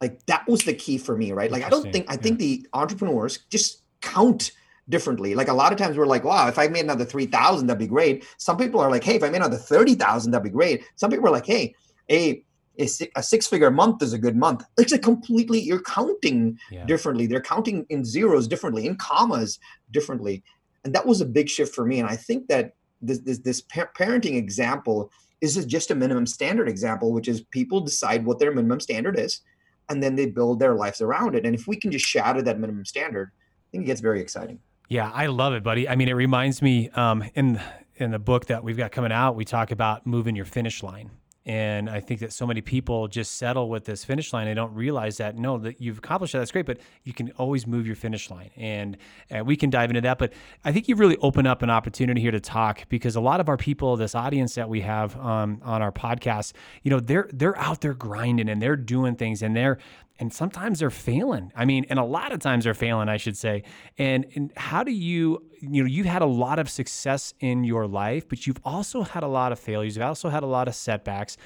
[0.01, 1.51] Like that was the key for me, right?
[1.51, 2.21] Like I don't think I yeah.
[2.21, 4.53] think the entrepreneurs just count
[4.89, 5.35] differently.
[5.35, 7.87] Like a lot of times we're like, wow, if I made another 3,000, that'd be
[7.87, 8.25] great.
[8.39, 10.85] Some people are like, hey, if I made another 30,000, that'd be great.
[10.97, 11.75] Some people are like, hey,
[12.11, 12.43] a,
[12.79, 12.87] a,
[13.23, 14.65] six figure month is a good month.
[14.79, 16.87] It's a completely, you're counting yeah.
[16.87, 17.27] differently.
[17.27, 19.59] They're counting in zeros differently, in commas
[19.91, 20.43] differently
[20.85, 23.63] and that was a big shift for me and i think that this this, this
[23.63, 28.81] parenting example is just a minimum standard example which is people decide what their minimum
[28.81, 29.41] standard is
[29.89, 31.47] and then they build their lives around it.
[31.47, 34.59] And if we can just shatter that minimum standard i think it gets very exciting.
[34.89, 35.89] Yeah i love it buddy.
[35.89, 37.61] I mean it reminds me um, in
[37.97, 41.11] in the book that we've got coming out we talk about moving your finish line
[41.47, 44.47] and I think that so many people just settle with this finish line.
[44.47, 46.41] They don't realize that no, that you've accomplished that.
[46.41, 48.97] That's great, but you can always move your finish line, and,
[49.31, 50.19] and we can dive into that.
[50.19, 50.33] But
[50.65, 53.49] I think you've really opened up an opportunity here to talk because a lot of
[53.49, 57.59] our people, this audience that we have um, on our podcast, you know, they're they're
[57.59, 59.79] out there grinding and they're doing things and they're
[60.19, 61.53] and sometimes they're failing.
[61.55, 63.63] I mean, and a lot of times they're failing, I should say.
[63.99, 67.87] And, and how do you, you know, you've had a lot of success in your
[67.87, 69.97] life, but you've also had a lot of failures.
[69.97, 71.37] You've also had a lot of setbacks.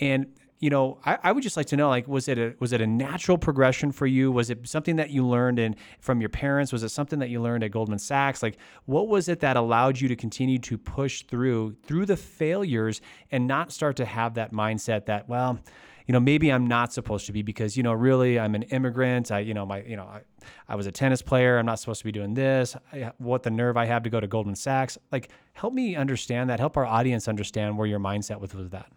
[0.00, 0.26] And
[0.62, 2.80] you know, I, I, would just like to know, like, was it a was it
[2.80, 4.30] a natural progression for you?
[4.30, 6.72] Was it something that you learned in from your parents?
[6.72, 8.44] Was it something that you learned at Goldman Sachs?
[8.44, 13.00] Like, what was it that allowed you to continue to push through through the failures
[13.32, 15.58] and not start to have that mindset that, well,
[16.06, 19.30] you know, maybe I'm not supposed to be because, you know, really I'm an immigrant.
[19.30, 20.20] I, you know, my, you know, I,
[20.68, 21.58] I was a tennis player.
[21.58, 22.76] I'm not supposed to be doing this.
[22.92, 24.98] I, what the nerve I have to go to Goldman Sachs.
[25.10, 26.60] Like, help me understand that.
[26.60, 28.92] Help our audience understand where your mindset was with that.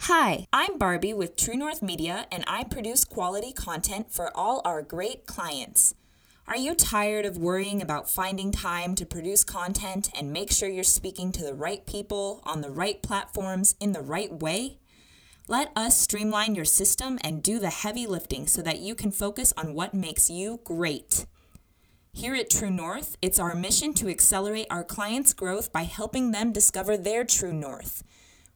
[0.00, 4.82] Hi, I'm Barbie with True North Media, and I produce quality content for all our
[4.82, 5.94] great clients.
[6.46, 10.84] Are you tired of worrying about finding time to produce content and make sure you're
[10.84, 14.78] speaking to the right people on the right platforms in the right way?
[15.48, 19.54] Let us streamline your system and do the heavy lifting so that you can focus
[19.56, 21.24] on what makes you great.
[22.12, 26.50] Here at True North, it's our mission to accelerate our clients' growth by helping them
[26.50, 28.02] discover their true north.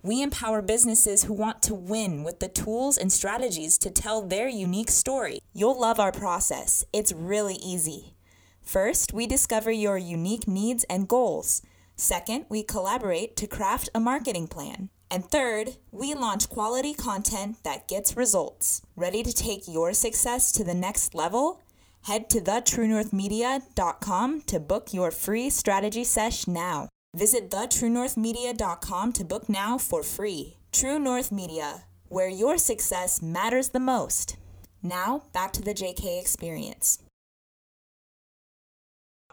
[0.03, 4.49] We empower businesses who want to win with the tools and strategies to tell their
[4.49, 5.39] unique story.
[5.55, 6.85] You'll love our process.
[6.93, 8.17] It's really easy.
[8.63, 11.63] First, we discover your unique needs and goals.
[11.95, 14.91] Second, we collaborate to craft a marketing plan.
[15.11, 18.83] And third, we launch quality content that gets results.
[18.97, 21.61] Ready to take your success to the next level?
[22.03, 26.89] Head to thetruenorthmedia.com to book your free strategy sesh now.
[27.15, 30.57] Visit thetruenorthmedia.com to book now for free.
[30.73, 34.37] True North Media, where your success matters the most.
[34.83, 37.01] Now, back to the JK experience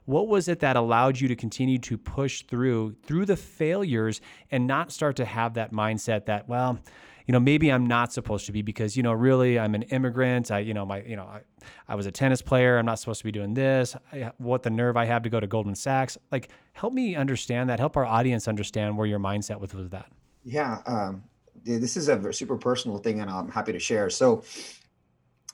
[0.08, 4.66] what was it that allowed you to continue to push through through the failures and
[4.66, 6.80] not start to have that mindset that well
[7.28, 10.50] you know, maybe I'm not supposed to be because, you know, really I'm an immigrant.
[10.50, 11.42] I, you know, my, you know, I,
[11.86, 12.78] I was a tennis player.
[12.78, 13.98] I'm not supposed to be doing this.
[14.14, 16.18] I, what the nerve I have to go to Goldman Sachs.
[16.32, 17.80] Like, help me understand that.
[17.80, 20.10] Help our audience understand where your mindset was with that.
[20.46, 20.82] Yeah.
[20.86, 21.24] Um,
[21.66, 24.10] this is a super personal thing and I'm happy to share.
[24.10, 24.46] So,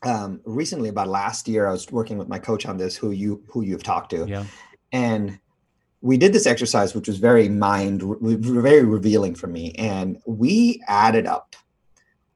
[0.05, 3.43] um, recently about last year, I was working with my coach on this, who you,
[3.47, 4.25] who you've talked to.
[4.27, 4.45] Yeah.
[4.91, 5.39] And
[6.01, 9.71] we did this exercise, which was very mind, very revealing for me.
[9.73, 11.55] And we added up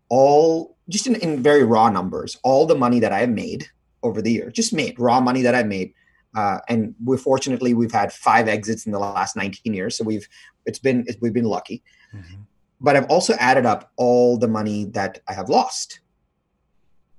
[0.10, 3.68] all, just in, in very raw numbers, all the money that I have made
[4.04, 5.94] over the year, just made raw money that I've made.
[6.36, 10.28] Uh, and we fortunately we've had five exits in the last 19 years, so we've
[10.66, 11.84] it's been it's, we've been lucky.
[12.14, 12.42] Mm-hmm.
[12.80, 16.00] But I've also added up all the money that I have lost.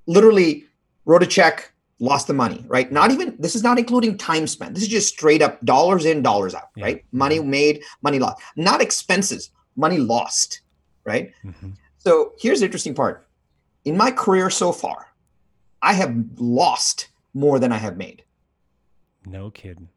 [0.09, 0.65] Literally
[1.05, 2.91] wrote a check, lost the money, right?
[2.91, 4.75] Not even this is not including time spent.
[4.75, 6.85] This is just straight up dollars in, dollars out, yeah.
[6.85, 7.05] right?
[7.13, 8.43] Money made, money lost.
[8.57, 10.63] Not expenses, money lost,
[11.05, 11.33] right?
[11.45, 11.71] Mm-hmm.
[11.99, 13.27] So here's the interesting part.
[13.85, 15.09] In my career so far,
[15.83, 18.25] I have lost more than I have made.
[19.27, 19.89] No kidding.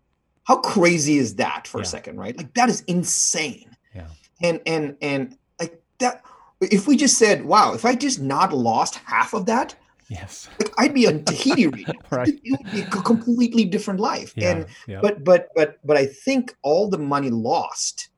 [0.43, 1.83] How crazy is that for yeah.
[1.83, 2.37] a second, right?
[2.37, 3.75] Like that is insane.
[3.95, 4.07] Yeah.
[4.41, 6.23] And and and like that
[6.61, 9.75] if we just said, wow, if I just not lost half of that,
[10.11, 10.49] Yes.
[10.59, 11.95] Like I'd be on Tahiti region.
[12.09, 12.27] right.
[12.27, 14.33] It would be a completely different life.
[14.35, 14.99] Yeah, and yeah.
[15.01, 18.09] but but but but I think all the money lost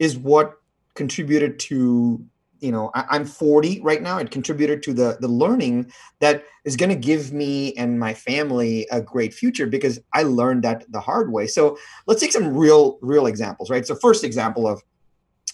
[0.00, 0.54] is what
[0.94, 2.24] contributed to
[2.58, 4.18] you know I, am 40 right now.
[4.18, 8.88] It contributed to the the learning that is going to give me and my family
[8.90, 11.46] a great future because I learned that the hard way.
[11.46, 13.86] So let's take some real real examples, right?
[13.86, 14.82] So first example of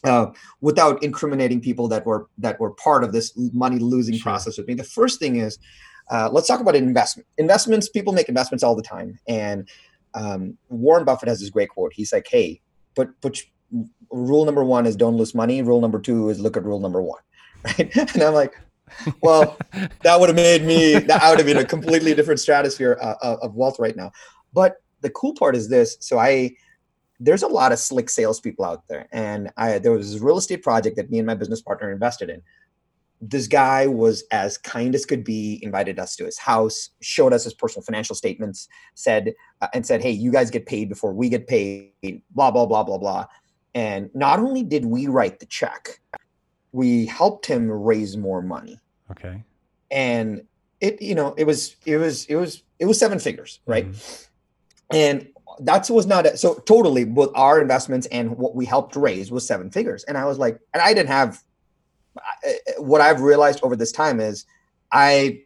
[0.05, 0.27] uh,
[0.61, 4.23] without incriminating people that were that were part of this money losing sure.
[4.23, 4.75] process with me.
[4.75, 5.59] The first thing is,
[6.11, 7.27] uh, let's talk about investment.
[7.39, 7.89] Investments.
[7.89, 9.69] People make investments all the time, and
[10.15, 11.93] um, Warren Buffett has this great quote.
[11.95, 12.61] He's like, "Hey,
[12.95, 13.43] put put
[14.11, 15.63] rule number one is don't lose money.
[15.63, 17.21] Rule number two is look at rule number one."
[17.65, 17.97] Right?
[18.15, 18.55] And I'm like,
[19.21, 19.59] well,
[20.03, 23.55] that would have made me that would have been a completely different stratosphere uh, of
[23.55, 24.13] wealth right now.
[24.53, 25.97] But the cool part is this.
[26.01, 26.53] So I
[27.21, 29.09] there's a lot of slick salespeople out there.
[29.13, 32.31] And I there was this real estate project that me and my business partner invested
[32.31, 32.43] in.
[33.21, 37.43] This guy was as kind as could be, invited us to his house, showed us
[37.43, 41.29] his personal financial statements, said uh, and said, "Hey, you guys get paid before we
[41.29, 43.27] get paid." Blah blah blah blah blah.
[43.75, 46.01] And not only did we write the check,
[46.73, 48.79] we helped him raise more money.
[49.11, 49.43] Okay.
[49.91, 50.43] And
[50.81, 53.89] it, you know, it was it was it was it was seven figures, right?
[53.91, 54.97] Mm-hmm.
[54.97, 55.29] And
[55.61, 59.47] that was not a, so totally both our investments and what we helped raise was
[59.47, 60.05] seven figures.
[60.05, 61.43] And i was like and i didn't have
[62.79, 64.45] what i've realized over this time is
[64.93, 65.41] i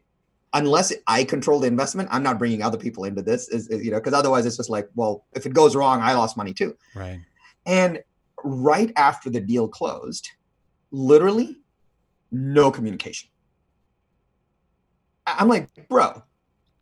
[0.55, 3.99] unless i control the investment i'm not bringing other people into this is, you know
[3.99, 6.77] because otherwise it's just like well if it goes wrong i lost money too.
[6.95, 7.21] Right.
[7.67, 8.03] And
[8.45, 10.29] right after the deal closed
[10.91, 11.59] literally
[12.31, 13.29] no communication.
[15.27, 16.23] I'm like bro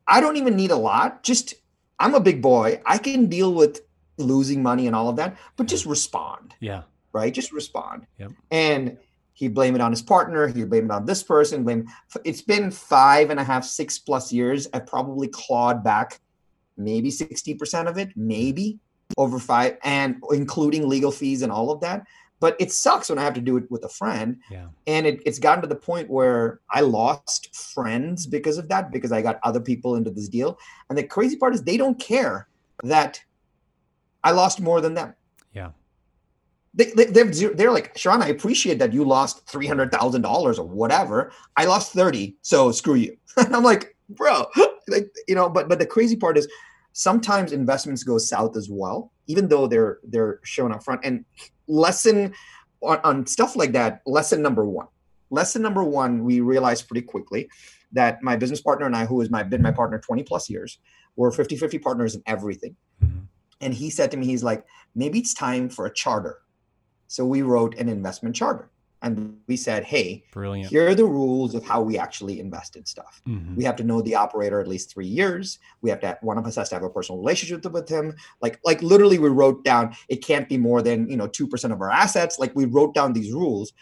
[0.07, 1.23] i don't even need a lot.
[1.23, 1.55] Just
[2.01, 2.81] I'm a big boy.
[2.85, 3.83] I can deal with
[4.19, 6.55] losing money and all of that, but just respond.
[6.59, 6.83] Yeah.
[7.13, 7.33] Right.
[7.33, 8.07] Just respond.
[8.19, 8.33] Yep.
[8.51, 8.99] And
[9.33, 10.49] he blame it on his partner.
[10.49, 11.65] He blame it on this person.
[11.65, 11.87] Blame.
[12.25, 14.69] It's been five and a half, six plus years.
[14.73, 16.21] I've probably clawed back
[16.77, 18.79] maybe 60% of it, maybe
[19.17, 22.07] over five, and including legal fees and all of that
[22.41, 24.39] but it sucks when I have to do it with a friend.
[24.51, 24.67] Yeah.
[24.87, 29.13] And it, it's gotten to the point where I lost friends because of that, because
[29.13, 30.59] I got other people into this deal.
[30.89, 32.49] And the crazy part is they don't care
[32.83, 33.23] that
[34.25, 35.15] I lost more than them.
[35.53, 35.71] Yeah.
[36.73, 41.33] They, they, they're, they're like, Sharran, I appreciate that you lost $300,000 or whatever.
[41.59, 42.37] I lost 30.
[42.41, 43.17] So screw you.
[43.37, 44.47] and I'm like, bro,
[44.89, 46.49] like, you know, but, but the crazy part is
[46.95, 51.03] sometimes investments go south as well, even though they're, they're shown up front.
[51.05, 51.25] And
[51.71, 52.35] lesson
[52.83, 54.89] on, on stuff like that, lesson number one.
[55.31, 57.49] Lesson number one, we realized pretty quickly
[57.93, 60.79] that my business partner and I, who has my, been my partner 20 plus years,
[61.17, 62.77] were 50 50 partners in everything.
[63.03, 63.21] Mm-hmm.
[63.61, 66.39] And he said to me, he's like, maybe it's time for a charter.
[67.09, 68.71] So we wrote an investment charter
[69.03, 70.71] and we said, "Hey, brilliant.
[70.71, 73.23] Here are the rules of how we actually invest in stuff.
[73.27, 73.57] Mm-hmm.
[73.57, 75.59] We have to know the operator at least three years.
[75.81, 78.15] We have to have, one of us has to have a personal relationship with him.
[78.43, 81.73] Like like literally, we wrote down it can't be more than you know two percent
[81.73, 82.39] of our assets.
[82.39, 83.73] Like we wrote down these rules,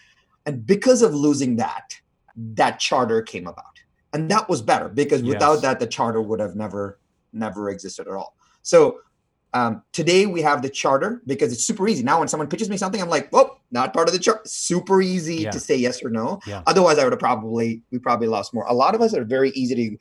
[0.46, 1.96] and because of losing that,
[2.36, 3.64] that charter came about,
[4.12, 7.00] and that was better because without that, the charter would have never
[7.32, 8.36] never existed at all.
[8.62, 9.00] So
[9.54, 12.02] um, today we have the charter because it's super easy.
[12.02, 15.00] Now when someone pitches me something, I'm like, "Well, not part of the chart." Super
[15.00, 15.50] easy yeah.
[15.50, 16.40] to say yes or no.
[16.46, 16.62] Yeah.
[16.66, 18.64] Otherwise, I would have probably we probably lost more.
[18.66, 19.96] A lot of us are very easy to.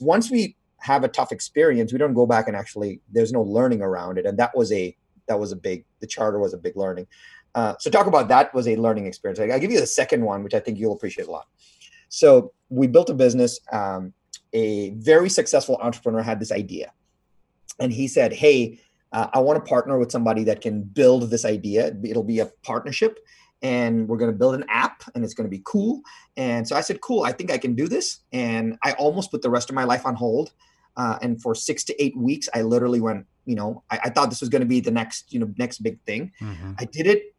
[0.00, 3.00] Once we have a tough experience, we don't go back and actually.
[3.10, 5.84] There's no learning around it, and that was a that was a big.
[6.00, 7.06] The charter was a big learning.
[7.54, 9.38] Uh, so talk about that was a learning experience.
[9.38, 11.46] I, will give you the second one, which I think you'll appreciate a lot.
[12.08, 13.60] So we built a business.
[13.72, 14.12] Um,
[14.52, 16.92] a very successful entrepreneur had this idea,
[17.78, 18.80] and he said, "Hey,
[19.12, 21.94] uh, I want to partner with somebody that can build this idea.
[22.04, 23.18] It'll be a partnership."
[23.64, 26.02] And we're going to build an app and it's going to be cool.
[26.36, 28.18] And so I said, Cool, I think I can do this.
[28.32, 30.50] And I almost put the rest of my life on hold.
[30.96, 34.30] Uh, and for six to eight weeks, I literally went, you know, I, I thought
[34.30, 36.32] this was going to be the next, you know, next big thing.
[36.40, 36.72] Mm-hmm.
[36.76, 37.34] I did it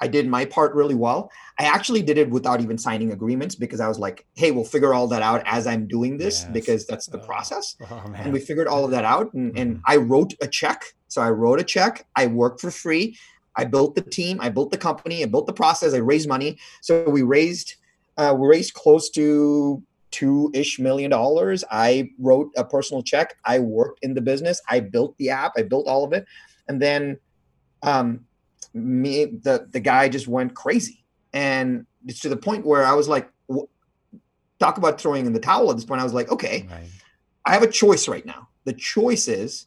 [0.00, 1.30] I did my part really well.
[1.58, 4.92] I actually did it without even signing agreements because I was like, hey, we'll figure
[4.92, 6.52] all that out as I'm doing this yes.
[6.52, 7.26] because that's the oh.
[7.26, 7.76] process.
[7.90, 9.32] Oh, and we figured all of that out.
[9.34, 9.58] And, mm-hmm.
[9.58, 10.84] and I wrote a check.
[11.08, 12.06] So I wrote a check.
[12.16, 13.16] I worked for free.
[13.56, 14.40] I built the team.
[14.40, 15.22] I built the company.
[15.22, 15.94] I built the process.
[15.94, 16.58] I raised money.
[16.80, 17.74] So we raised,
[18.16, 21.64] uh, we raised close to two ish million dollars.
[21.70, 23.36] I wrote a personal check.
[23.44, 24.60] I worked in the business.
[24.68, 25.52] I built the app.
[25.56, 26.24] I built all of it.
[26.68, 27.18] And then,
[27.82, 28.24] um,
[28.74, 31.04] me the the guy just went crazy.
[31.32, 33.28] And it's to the point where i was like
[34.58, 36.00] talk about throwing in the towel at this point.
[36.00, 36.88] I was like okay right.
[37.44, 38.48] i have a choice right now.
[38.64, 39.66] The choice is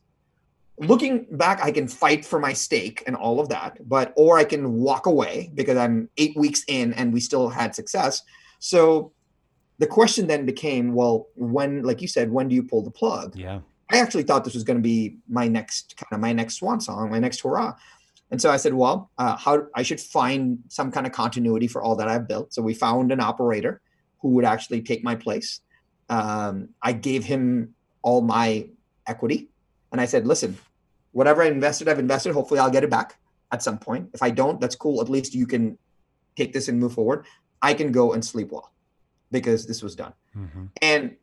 [0.78, 4.44] looking back i can fight for my stake and all of that but or i
[4.44, 8.24] can walk away because i'm eight weeks in and we still had success.
[8.60, 9.12] So
[9.80, 13.36] the question then became well when like you said when do you pull the plug?
[13.36, 13.62] Yeah.
[13.90, 16.80] I actually thought this was going to be my next kind of my next swan
[16.80, 17.76] song my next hurrah
[18.32, 21.82] and so I said, well, uh, how I should find some kind of continuity for
[21.82, 22.54] all that I've built.
[22.54, 23.82] So we found an operator
[24.20, 25.60] who would actually take my place.
[26.10, 28.67] Um, I gave him all my
[29.06, 29.50] equity,
[29.91, 30.58] and I said, listen,
[31.12, 32.32] whatever I invested, I've invested.
[32.34, 33.17] Hopefully, I'll get it back
[33.52, 34.10] at some point.
[34.13, 35.02] If I don't, that's cool.
[35.02, 35.78] At least you can
[36.38, 37.26] take this and move forward.
[37.62, 38.72] I can go and sleep well
[39.30, 40.13] because this was done.
[40.38, 40.65] Mm-hmm.
[40.82, 41.17] And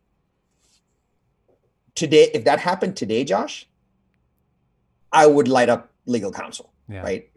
[1.94, 3.66] today, if that happened today, Josh,
[5.10, 7.02] I would light up legal counsel yeah.
[7.02, 7.30] right?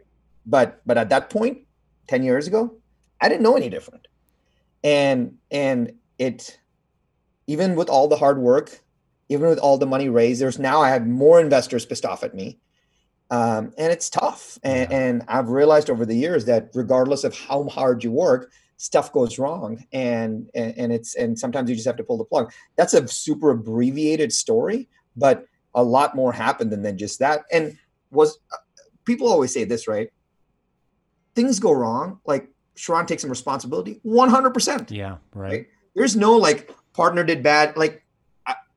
[0.45, 1.59] But but at that point,
[2.07, 2.75] ten years ago,
[3.19, 4.07] I didn't know any different,
[4.83, 6.59] and and it
[7.47, 8.79] even with all the hard work,
[9.29, 12.33] even with all the money raised, there's now I have more investors pissed off at
[12.33, 12.59] me.
[13.29, 14.59] Um, and it's tough.
[14.61, 14.97] And, yeah.
[14.97, 19.37] and I've realized over the years that regardless of how hard you work, stuff goes
[19.37, 22.95] wrong and, and and it's and sometimes you just have to pull the plug that's
[22.95, 27.77] a super abbreviated story but a lot more happened than, than just that and
[28.09, 28.39] was
[29.05, 30.11] people always say this, right?
[31.35, 32.19] Things go wrong.
[32.25, 34.91] Like Sharran takes some responsibility 100%.
[34.91, 35.51] Yeah, right.
[35.51, 35.67] right?
[35.95, 37.77] There's no like partner did bad.
[37.77, 38.03] Like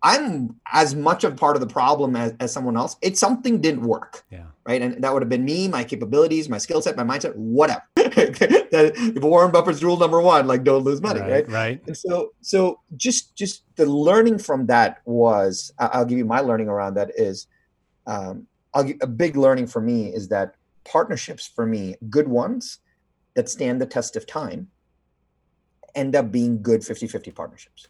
[0.02, 2.96] I, am as much of part of the problem as, as someone else.
[3.00, 4.24] It's something didn't work.
[4.30, 4.44] Yeah.
[4.66, 4.82] Right.
[4.82, 7.82] And that would have been me, my capabilities, my skill set, my mindset, whatever.
[7.96, 11.20] if Warren Buffett's rule number one, like don't lose money.
[11.20, 11.48] Right, right.
[11.48, 11.82] Right.
[11.86, 16.68] And so, so just, just the learning from that was, I'll give you my learning
[16.68, 17.46] around that is,
[18.06, 22.78] um, I'll, a big learning for me is that partnerships for me, good ones
[23.34, 24.68] that stand the test of time,
[25.94, 27.88] end up being good 50 50 partnerships.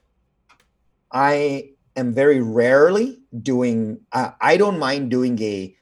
[1.10, 5.74] I am very rarely doing, uh, I don't mind doing a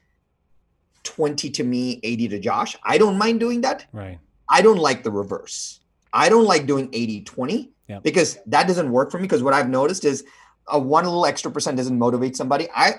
[1.03, 2.77] 20 to me, 80 to Josh.
[2.83, 3.85] I don't mind doing that.
[3.91, 4.19] Right.
[4.49, 5.81] I don't like the reverse.
[6.13, 7.71] I don't like doing 80 20
[8.03, 9.23] because that doesn't work for me.
[9.23, 10.23] Because what I've noticed is
[10.67, 12.67] a one little extra percent doesn't motivate somebody.
[12.75, 12.95] I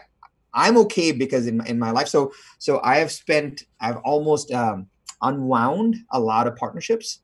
[0.54, 4.86] I'm okay because in in my life, so so I have spent, I've almost um,
[5.22, 7.20] unwound a lot of partnerships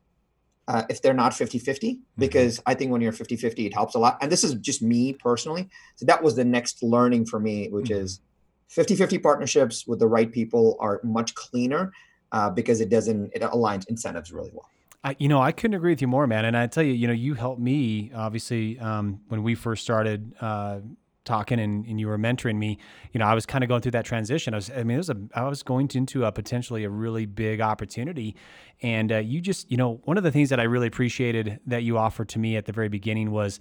[0.67, 2.01] uh, if they're not 50 50 mm-hmm.
[2.17, 4.81] because i think when you're 50 50 it helps a lot and this is just
[4.81, 8.03] me personally so that was the next learning for me which mm-hmm.
[8.03, 8.21] is
[8.69, 11.91] 50 50 partnerships with the right people are much cleaner
[12.31, 14.67] uh, because it doesn't it aligns incentives really well
[15.03, 16.45] I, you know, I couldn't agree with you more, man.
[16.45, 20.35] And I tell you, you know, you helped me obviously um, when we first started
[20.39, 20.81] uh,
[21.23, 22.77] talking and, and you were mentoring me,
[23.11, 24.53] you know, I was kind of going through that transition.
[24.53, 27.25] I was, I mean, it was a, I was going into a potentially a really
[27.25, 28.35] big opportunity.
[28.81, 31.83] And uh, you just, you know, one of the things that I really appreciated that
[31.83, 33.59] you offered to me at the very beginning was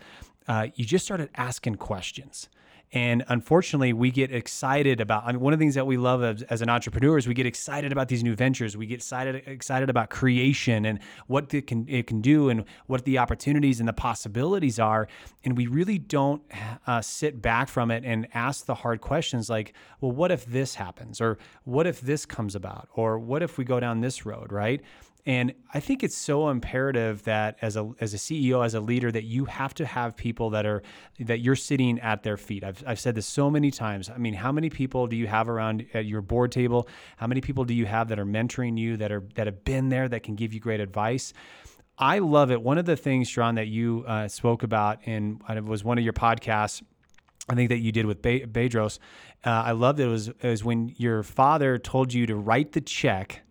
[0.48, 2.48] uh, you just started asking questions.
[2.92, 5.22] And unfortunately, we get excited about.
[5.24, 7.34] I mean, one of the things that we love as, as, an entrepreneur is we
[7.34, 8.76] get excited about these new ventures.
[8.76, 10.98] We get excited excited about creation and
[11.28, 15.06] what it can it can do and what the opportunities and the possibilities are.
[15.44, 16.42] And we really don't
[16.88, 20.74] uh, sit back from it and ask the hard questions like, well, what if this
[20.74, 24.50] happens, or what if this comes about, or what if we go down this road,
[24.50, 24.82] right?
[25.26, 29.12] And I think it's so imperative that as a as a CEO, as a leader,
[29.12, 30.82] that you have to have people that are
[31.20, 32.64] that you're sitting at their feet.
[32.64, 34.08] I've I've said this so many times.
[34.08, 36.88] I mean, how many people do you have around at your board table?
[37.18, 39.90] How many people do you have that are mentoring you, that are that have been
[39.90, 41.32] there, that can give you great advice?
[41.98, 42.62] I love it.
[42.62, 46.04] One of the things, Sean, that you uh, spoke about in it was one of
[46.04, 46.82] your podcasts.
[47.48, 48.98] I think that you did with Be- Bedros.
[49.44, 50.04] Uh, I loved it.
[50.04, 53.42] it was it was when your father told you to write the check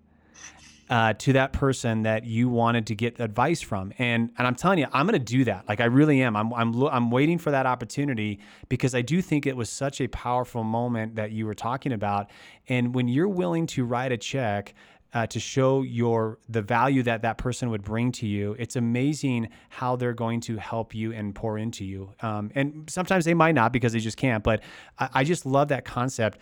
[0.90, 3.94] uh, to that person that you wanted to get advice from.
[3.98, 5.68] And and I'm telling you, I'm going to do that.
[5.70, 6.36] Like I really am.
[6.36, 10.08] I'm I'm I'm waiting for that opportunity because I do think it was such a
[10.08, 12.30] powerful moment that you were talking about.
[12.68, 14.74] And when you're willing to write a check
[15.14, 18.56] uh, to show your the value that that person would bring to you.
[18.60, 22.14] It's amazing how they're going to help you and pour into you.
[22.22, 24.44] Um, and sometimes they might not because they just can't.
[24.44, 24.62] But
[25.00, 26.38] I, I just love that concept.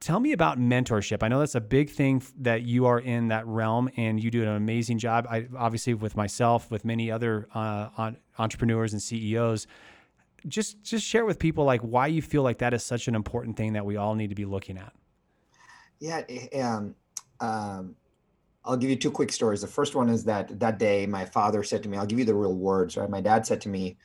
[0.00, 1.22] Tell me about mentorship.
[1.22, 4.42] I know that's a big thing that you are in that realm, and you do
[4.42, 5.26] an amazing job.
[5.30, 9.66] I obviously with myself, with many other uh, entrepreneurs and CEOs.
[10.46, 13.56] Just just share with people like why you feel like that is such an important
[13.56, 14.92] thing that we all need to be looking at.
[16.00, 16.94] Yeah, eh, um,
[17.40, 17.96] um,
[18.64, 19.60] I'll give you two quick stories.
[19.60, 22.24] The first one is that that day my father said to me, I'll give you
[22.24, 23.08] the real words, right?
[23.08, 23.96] My dad said to me,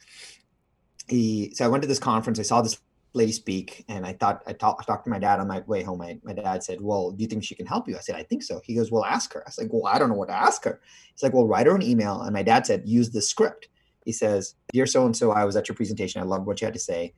[1.08, 2.80] he so I went to this conference, I saw this
[3.14, 5.84] lady speak, and I thought I, talk, I talked to my dad on my way
[5.84, 6.00] home.
[6.00, 7.96] My, my dad said, Well, do you think she can help you?
[7.98, 8.62] I said, I think so.
[8.64, 9.42] He goes, Well, ask her.
[9.42, 10.80] I was like, Well, I don't know what to ask her.
[11.14, 12.22] He's like, Well, write her an email.
[12.22, 13.68] And my dad said, Use the script.
[14.06, 16.22] He says, Dear so and so, I was at your presentation.
[16.22, 17.14] I loved what you had to say.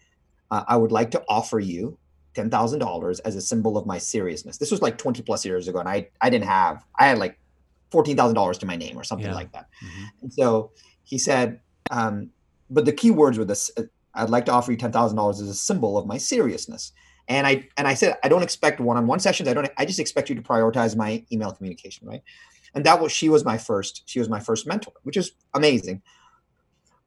[0.50, 1.98] Uh, I would like to offer you
[2.36, 4.58] $10,000 as a symbol of my seriousness.
[4.58, 5.80] This was like 20 plus years ago.
[5.80, 7.40] And I, I didn't have, I had like
[7.92, 9.36] $14,000 to my name or something yeah.
[9.36, 9.68] like that.
[9.84, 10.04] Mm-hmm.
[10.22, 10.72] And so
[11.04, 12.30] he said, um,
[12.70, 13.84] but the key words were this, uh,
[14.14, 16.92] I'd like to offer you $10,000 as a symbol of my seriousness.
[17.28, 19.48] And I, and I said, I don't expect one-on-one sessions.
[19.48, 22.08] I don't, I just expect you to prioritize my email communication.
[22.08, 22.24] Right.
[22.74, 26.02] And that was, she was my first, she was my first mentor, which is amazing.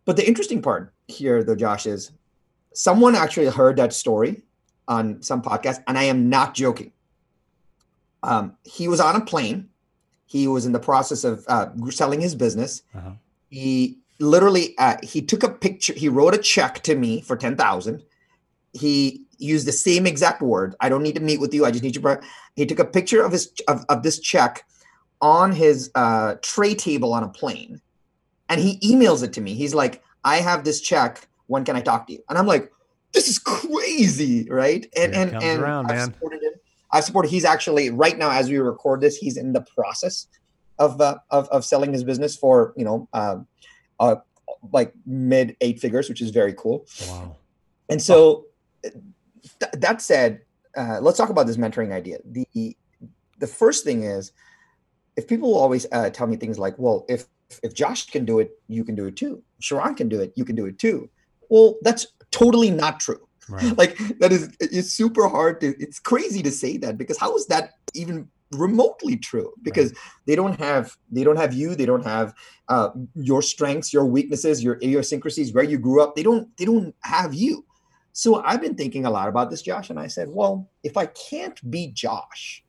[0.05, 2.13] But the interesting part here though, Josh, is
[2.75, 4.43] someone actually heard that story
[4.87, 6.93] on some podcast, and I am not joking.
[8.23, 9.71] Um, he was on a plane.
[10.27, 12.83] He was in the process of uh, selling his business.
[12.95, 13.13] Uh-huh.
[13.51, 15.93] He literally uh, he took a picture.
[15.95, 18.03] He wrote a check to me for ten thousand.
[18.73, 20.75] He used the same exact word.
[20.81, 21.65] I don't need to meet with you.
[21.65, 22.21] I just need you.
[22.57, 24.65] He took a picture of his of, of this check
[25.21, 27.81] on his uh, tray table on a plane,
[28.49, 29.55] and he emails it to me.
[29.55, 31.29] He's like, "I have this check.
[31.47, 32.71] When can I talk to you?" And I'm like,
[33.15, 34.87] this is crazy, right?
[34.97, 36.13] And and and around, I've man.
[36.13, 36.53] supported him.
[36.93, 37.31] I've supported.
[37.31, 40.27] He's actually right now, as we record this, he's in the process
[40.79, 43.47] of uh, of of selling his business for you know, um,
[44.01, 44.17] uh,
[44.73, 46.87] like mid eight figures, which is very cool.
[47.09, 47.37] Wow.
[47.89, 48.47] And so,
[48.83, 50.41] th- that said,
[50.77, 52.19] uh, let's talk about this mentoring idea.
[52.25, 52.77] the
[53.39, 54.33] The first thing is,
[55.17, 57.27] if people always uh, tell me things like, "Well, if
[57.63, 59.43] if Josh can do it, you can do it too.
[59.61, 61.09] Sharran can do it, you can do it too."
[61.51, 63.29] Well, that's totally not true.
[63.49, 63.77] Right.
[63.81, 67.47] Like that is it's super hard to it's crazy to say that because how is
[67.49, 69.99] that even remotely true because right.
[70.27, 72.35] they don't have they don't have you they don't have
[72.69, 76.95] uh, your strengths your weaknesses your idiosyncrasies where you grew up they don't they don't
[77.01, 77.65] have you
[78.13, 81.07] so i've been thinking a lot about this josh and i said well if i
[81.07, 82.63] can't be josh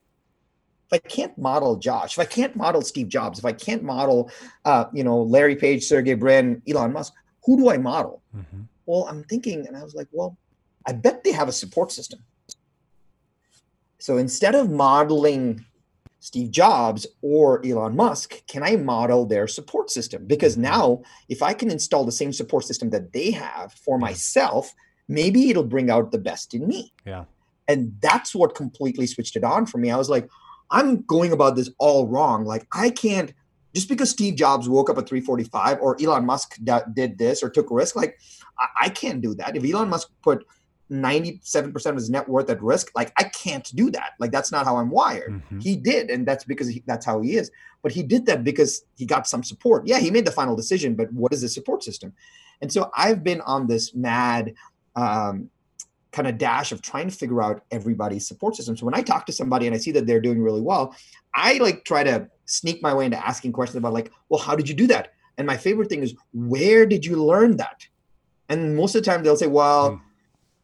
[0.90, 4.30] if i can't model josh if i can't model steve jobs if i can't model
[4.64, 7.12] uh, you know larry page sergey brin elon musk
[7.44, 8.62] who do i model mm-hmm.
[8.86, 10.38] Well, I'm thinking, and I was like, well,
[10.86, 12.20] I bet they have a support system.
[14.06, 15.64] So instead of modeling
[16.20, 20.28] Steve Jobs or Elon Musk, can I model their support system?
[20.28, 20.62] Because mm-hmm.
[20.62, 24.72] now, if I can install the same support system that they have for myself,
[25.08, 26.92] maybe it'll bring out the best in me.
[27.04, 27.24] Yeah.
[27.66, 29.90] And that's what completely switched it on for me.
[29.90, 30.28] I was like,
[30.70, 32.44] I'm going about this all wrong.
[32.44, 33.34] Like, I can't
[33.74, 36.58] just because Steve Jobs woke up at 345 or Elon Musk
[36.94, 38.20] did this or took a risk, like
[38.56, 39.56] I, I can't do that.
[39.56, 40.46] If Elon Musk put
[40.90, 44.12] 97% of his net worth at risk, like I can't do that.
[44.18, 45.32] Like that's not how I'm wired.
[45.32, 45.58] Mm-hmm.
[45.60, 47.50] He did, and that's because he, that's how he is.
[47.82, 49.86] But he did that because he got some support.
[49.86, 52.12] Yeah, he made the final decision, but what is the support system?
[52.60, 54.54] And so I've been on this mad
[54.94, 55.50] um,
[56.12, 58.76] kind of dash of trying to figure out everybody's support system.
[58.76, 60.96] So when I talk to somebody and I see that they're doing really well,
[61.34, 64.68] I like try to sneak my way into asking questions about like, well, how did
[64.68, 65.12] you do that?
[65.36, 67.86] And my favorite thing is, where did you learn that?
[68.48, 70.00] And most of the time they'll say, well, mm.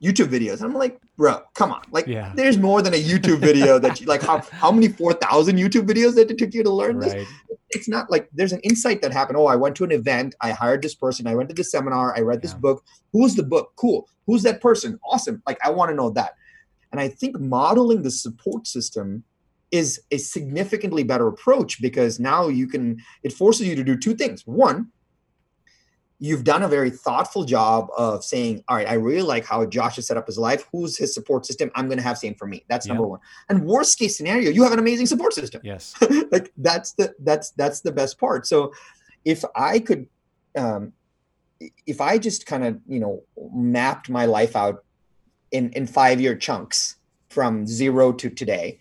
[0.02, 0.54] YouTube videos.
[0.54, 1.82] And I'm like, bro, come on.
[1.90, 2.32] Like yeah.
[2.34, 6.14] there's more than a YouTube video that you like how how many 4,000 YouTube videos
[6.16, 7.12] that it took you to learn right.
[7.12, 7.28] this?
[7.70, 9.38] It's not like there's an insight that happened.
[9.38, 12.16] Oh, I went to an event, I hired this person, I went to this seminar,
[12.16, 12.40] I read yeah.
[12.42, 12.84] this book.
[13.12, 13.72] Who's the book?
[13.76, 14.08] Cool.
[14.26, 14.98] Who's that person?
[15.08, 15.42] Awesome.
[15.46, 16.34] Like I want to know that.
[16.90, 19.24] And I think modeling the support system
[19.70, 24.14] is a significantly better approach because now you can it forces you to do two
[24.14, 24.88] things one
[26.22, 29.96] you've done a very thoughtful job of saying all right i really like how josh
[29.96, 30.68] has set up his life.
[30.70, 31.70] Who's his support system?
[31.74, 32.64] I'm going to have same for me.
[32.68, 32.92] That's yeah.
[32.92, 33.20] number one.
[33.48, 35.60] And worst case scenario you have an amazing support system.
[35.64, 35.94] Yes.
[36.30, 38.46] Like that's the that's that's the best part.
[38.46, 38.72] So
[39.24, 40.06] if i could
[40.56, 40.92] um
[41.86, 44.84] if i just kind of you know mapped my life out
[45.50, 46.96] in in five year chunks
[47.28, 48.78] from zero to today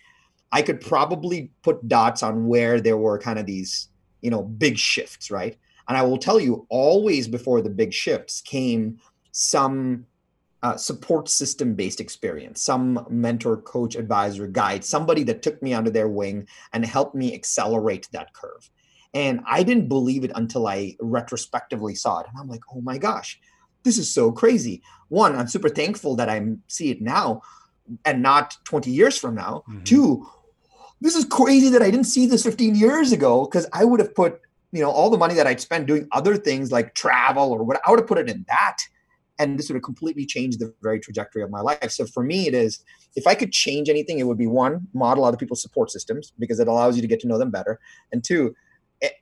[0.51, 3.87] I could probably put dots on where there were kind of these,
[4.21, 5.57] you know, big shifts, right?
[5.88, 8.99] And I will tell you, always before the big shifts came
[9.32, 10.05] some
[10.63, 15.89] uh, support system based experience, some mentor, coach, advisor, guide, somebody that took me under
[15.89, 18.69] their wing and helped me accelerate that curve.
[19.13, 22.27] And I didn't believe it until I retrospectively saw it.
[22.29, 23.39] And I'm like, oh my gosh,
[23.84, 24.82] this is so crazy.
[25.09, 27.41] One, I'm super thankful that I see it now
[28.05, 29.63] and not 20 years from now.
[29.67, 29.84] Mm-hmm.
[29.84, 30.27] Two,
[31.01, 34.15] this is crazy that I didn't see this 15 years ago because I would have
[34.15, 34.39] put,
[34.72, 37.80] you know, all the money that I'd spend doing other things like travel or what
[37.86, 38.78] I would have put it in that
[39.41, 41.89] and this would have completely changed the very trajectory of my life.
[41.89, 42.84] So for me, it is
[43.15, 46.59] if I could change anything, it would be one, model other people's support systems because
[46.59, 47.80] it allows you to get to know them better,
[48.11, 48.55] and two,
[49.01, 49.13] it,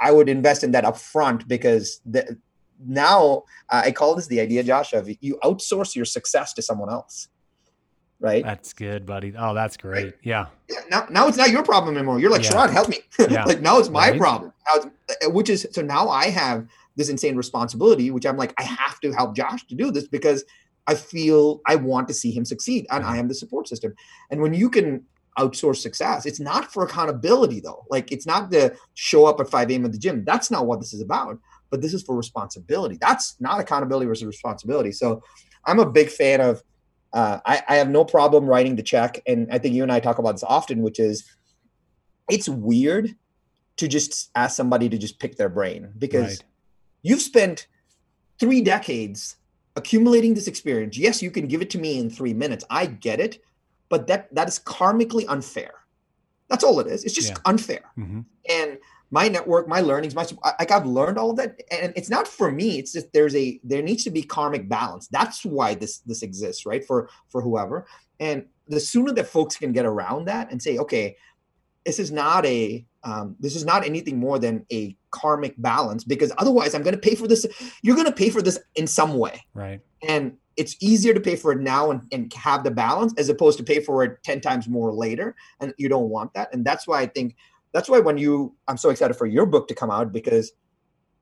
[0.00, 2.38] I would invest in that upfront because the,
[2.86, 6.90] now uh, I call this the idea, Josh, of you outsource your success to someone
[6.90, 7.28] else.
[8.24, 8.42] Right.
[8.42, 9.34] That's good, buddy.
[9.36, 10.04] Oh, that's great.
[10.04, 10.14] Right?
[10.22, 10.46] Yeah.
[10.70, 10.78] yeah.
[10.90, 12.18] Now, now it's not your problem anymore.
[12.18, 12.70] You're like, yeah.
[12.70, 13.00] Help me.
[13.28, 13.44] Yeah.
[13.44, 14.18] like now it's my right?
[14.18, 14.50] problem.
[14.74, 14.86] Uh,
[15.28, 16.66] which is so now I have
[16.96, 20.42] this insane responsibility, which I'm like, I have to help Josh to do this because
[20.86, 23.94] I feel I want to see him succeed and I am the support system.
[24.30, 25.04] And when you can
[25.38, 27.84] outsource success, it's not for accountability though.
[27.90, 29.84] Like it's not the show up at 5 a.m.
[29.84, 30.24] at the gym.
[30.24, 31.38] That's not what this is about.
[31.68, 32.96] But this is for responsibility.
[32.98, 34.92] That's not accountability versus responsibility.
[34.92, 35.22] So
[35.66, 36.62] I'm a big fan of
[37.14, 39.22] uh, I, I have no problem writing the check.
[39.26, 41.24] And I think you and I talk about this often, which is
[42.28, 43.14] it's weird
[43.76, 46.44] to just ask somebody to just pick their brain because right
[47.04, 47.68] You've spent
[48.40, 49.36] three decades
[49.76, 50.96] accumulating this experience.
[50.96, 52.64] Yes, you can give it to me in three minutes.
[52.70, 53.44] I get it,
[53.90, 55.74] but that that is karmically unfair.
[56.48, 57.04] That's all it is.
[57.04, 57.36] It's just yeah.
[57.44, 57.82] unfair.
[57.98, 58.20] Mm-hmm.
[58.48, 58.78] And
[59.10, 60.26] my network, my learnings, my
[60.58, 62.78] like I've learned all of that, and it's not for me.
[62.78, 65.08] It's just there's a there needs to be karmic balance.
[65.08, 66.84] That's why this this exists, right?
[66.84, 67.86] For for whoever.
[68.20, 71.16] And the sooner that folks can get around that and say, okay,
[71.84, 76.32] this is not a um, this is not anything more than a karmic balance because
[76.38, 77.46] otherwise i'm going to pay for this
[77.82, 81.36] you're going to pay for this in some way right and it's easier to pay
[81.36, 84.40] for it now and, and have the balance as opposed to pay for it 10
[84.40, 87.36] times more later and you don't want that and that's why i think
[87.74, 90.52] that's why when you i'm so excited for your book to come out because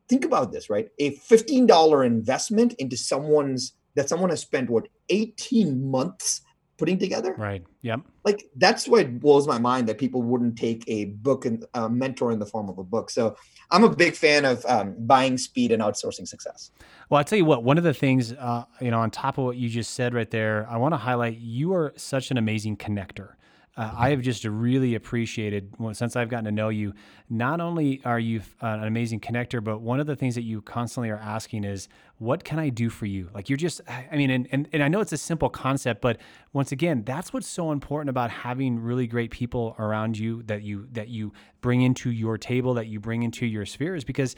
[0.08, 5.90] think about this right a $15 investment into someone's that someone has spent what 18
[5.90, 6.42] months
[6.82, 7.36] putting together.
[7.38, 7.62] Right.
[7.82, 8.00] Yep.
[8.24, 12.32] Like that's what blows my mind that people wouldn't take a book and a mentor
[12.32, 13.08] in the form of a book.
[13.08, 13.36] So
[13.70, 16.72] I'm a big fan of um, buying speed and outsourcing success.
[17.08, 19.44] Well, I'll tell you what, one of the things, uh, you know, on top of
[19.44, 22.76] what you just said right there, I want to highlight you are such an amazing
[22.78, 23.34] connector
[23.76, 26.92] uh, I have just really appreciated well, since I've gotten to know you.
[27.30, 30.60] Not only are you uh, an amazing connector, but one of the things that you
[30.60, 34.28] constantly are asking is, "What can I do for you?" Like you're just, I mean,
[34.28, 36.18] and and, and I know it's a simple concept, but
[36.52, 40.86] once again, that's what's so important about having really great people around you that you
[40.92, 44.36] that you bring into your table, that you bring into your spheres, because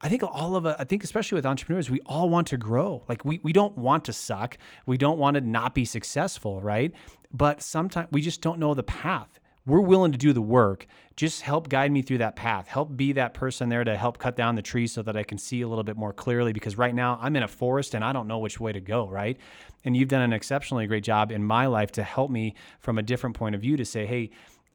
[0.00, 3.02] I think all of us, I think especially with entrepreneurs, we all want to grow.
[3.08, 4.58] Like we we don't want to suck.
[4.84, 6.92] We don't want to not be successful, right?
[7.32, 9.40] But sometimes we just don't know the path.
[9.64, 10.86] We're willing to do the work.
[11.16, 12.68] Just help guide me through that path.
[12.68, 15.38] Help be that person there to help cut down the trees so that I can
[15.38, 18.12] see a little bit more clearly because right now I'm in a forest and I
[18.12, 19.36] don't know which way to go, right?
[19.84, 23.02] And you've done an exceptionally great job in my life to help me from a
[23.02, 24.30] different point of view to say, "Hey,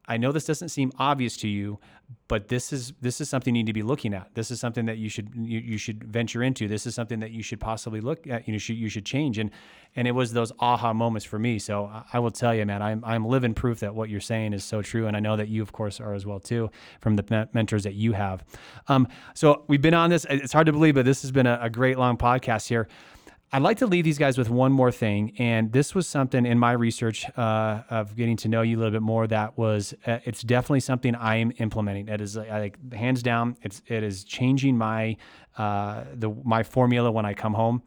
[0.08, 1.78] I know this doesn't seem obvious to you,
[2.26, 4.34] but this is this is something you need to be looking at.
[4.34, 6.66] This is something that you should you, you should venture into.
[6.66, 8.46] This is something that you should possibly look at.
[8.46, 9.38] You know, should, you should change.
[9.38, 9.50] And
[9.94, 11.58] and it was those aha moments for me.
[11.60, 14.64] So I will tell you, man, I'm I'm living proof that what you're saying is
[14.64, 15.06] so true.
[15.06, 17.94] And I know that you, of course, are as well too from the mentors that
[17.94, 18.44] you have.
[18.88, 20.26] Um, so we've been on this.
[20.28, 22.88] It's hard to believe, but this has been a, a great long podcast here.
[23.54, 26.58] I'd like to leave these guys with one more thing, and this was something in
[26.58, 29.26] my research uh, of getting to know you a little bit more.
[29.26, 32.08] That was, uh, it's definitely something I am implementing.
[32.08, 35.18] It is like hands down, it's it is changing my
[35.58, 37.82] uh, the my formula when I come home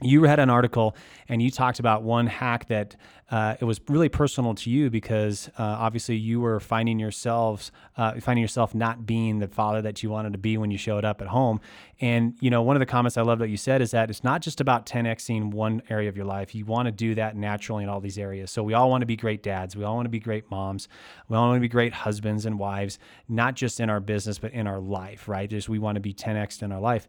[0.00, 0.96] you read an article
[1.28, 2.96] and you talked about one hack that
[3.30, 8.18] uh, it was really personal to you because uh, obviously you were finding yourselves uh,
[8.20, 11.20] finding yourself not being the father that you wanted to be when you showed up
[11.20, 11.60] at home.
[12.00, 14.24] And you know one of the comments i love that you said is that it's
[14.24, 16.54] not just about 10xing one area of your life.
[16.54, 18.50] You want to do that naturally in all these areas.
[18.50, 19.76] So we all want to be great dads.
[19.76, 20.88] We all want to be great moms.
[21.28, 22.98] We all want to be great husbands and wives
[23.28, 25.48] not just in our business but in our life right?
[25.48, 27.06] Just we want to be 10x in our life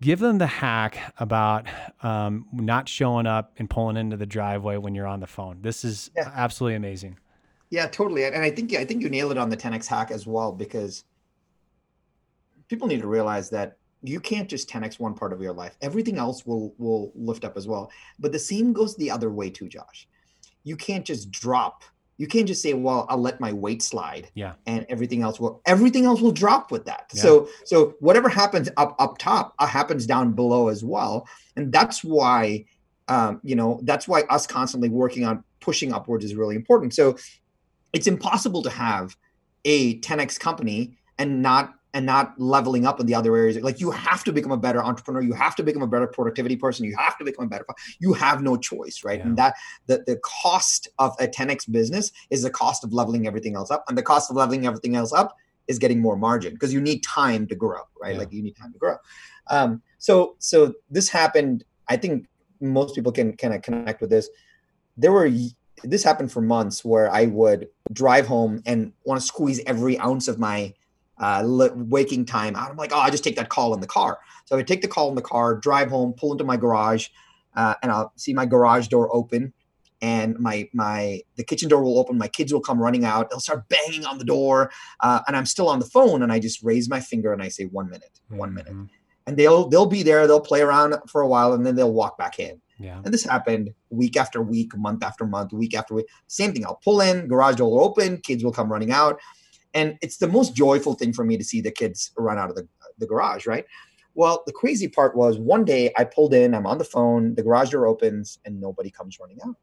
[0.00, 1.66] give them the hack about
[2.02, 5.58] um, not showing up and pulling into the driveway when you're on the phone.
[5.62, 6.30] This is yeah.
[6.34, 7.18] absolutely amazing.
[7.70, 8.24] Yeah, totally.
[8.24, 11.04] And I think I think you nailed it on the 10x hack as well because
[12.68, 15.76] people need to realize that you can't just 10x one part of your life.
[15.80, 17.90] Everything else will will lift up as well.
[18.18, 20.06] But the same goes the other way too, Josh.
[20.62, 21.82] You can't just drop
[22.16, 24.30] you can't just say, well, I'll let my weight slide.
[24.34, 24.54] Yeah.
[24.66, 27.10] And everything else will everything else will drop with that.
[27.12, 27.22] Yeah.
[27.22, 31.28] So so whatever happens up up top uh, happens down below as well.
[31.56, 32.66] And that's why
[33.08, 36.94] um, you know, that's why us constantly working on pushing upwards is really important.
[36.94, 37.16] So
[37.92, 39.16] it's impossible to have
[39.64, 43.56] a 10x company and not and not leveling up in the other areas.
[43.62, 45.22] Like you have to become a better entrepreneur.
[45.22, 46.84] You have to become a better productivity person.
[46.84, 47.64] You have to become a better.
[48.00, 49.20] You have no choice, right?
[49.20, 49.26] Yeah.
[49.26, 49.54] And that
[49.86, 53.84] the the cost of a 10x business is the cost of leveling everything else up,
[53.88, 55.36] and the cost of leveling everything else up
[55.68, 58.12] is getting more margin because you need time to grow, right?
[58.12, 58.18] Yeah.
[58.18, 58.96] Like you need time to grow.
[59.46, 61.64] Um, so so this happened.
[61.88, 62.26] I think
[62.60, 64.28] most people can kind of connect with this.
[64.96, 65.30] There were
[65.84, 70.28] this happened for months where I would drive home and want to squeeze every ounce
[70.28, 70.74] of my
[71.18, 71.42] uh,
[71.74, 72.70] waking time out.
[72.70, 74.18] I'm like, oh, I just take that call in the car.
[74.46, 77.08] So I would take the call in the car, drive home, pull into my garage,
[77.56, 79.52] uh, and I'll see my garage door open,
[80.02, 82.18] and my my the kitchen door will open.
[82.18, 83.30] My kids will come running out.
[83.30, 86.40] They'll start banging on the door, uh, and I'm still on the phone, and I
[86.40, 88.56] just raise my finger and I say, one minute, one mm-hmm.
[88.56, 88.90] minute,
[89.26, 90.26] and they'll they'll be there.
[90.26, 92.60] They'll play around for a while, and then they'll walk back in.
[92.80, 93.00] Yeah.
[93.04, 96.06] And this happened week after week, month after month, week after week.
[96.26, 96.66] Same thing.
[96.66, 99.20] I'll pull in, garage door will open, kids will come running out
[99.74, 102.56] and it's the most joyful thing for me to see the kids run out of
[102.56, 102.66] the,
[102.98, 103.64] the garage right?
[104.14, 107.42] Well the crazy part was one day i pulled in i'm on the phone the
[107.42, 109.56] garage door opens and nobody comes running out.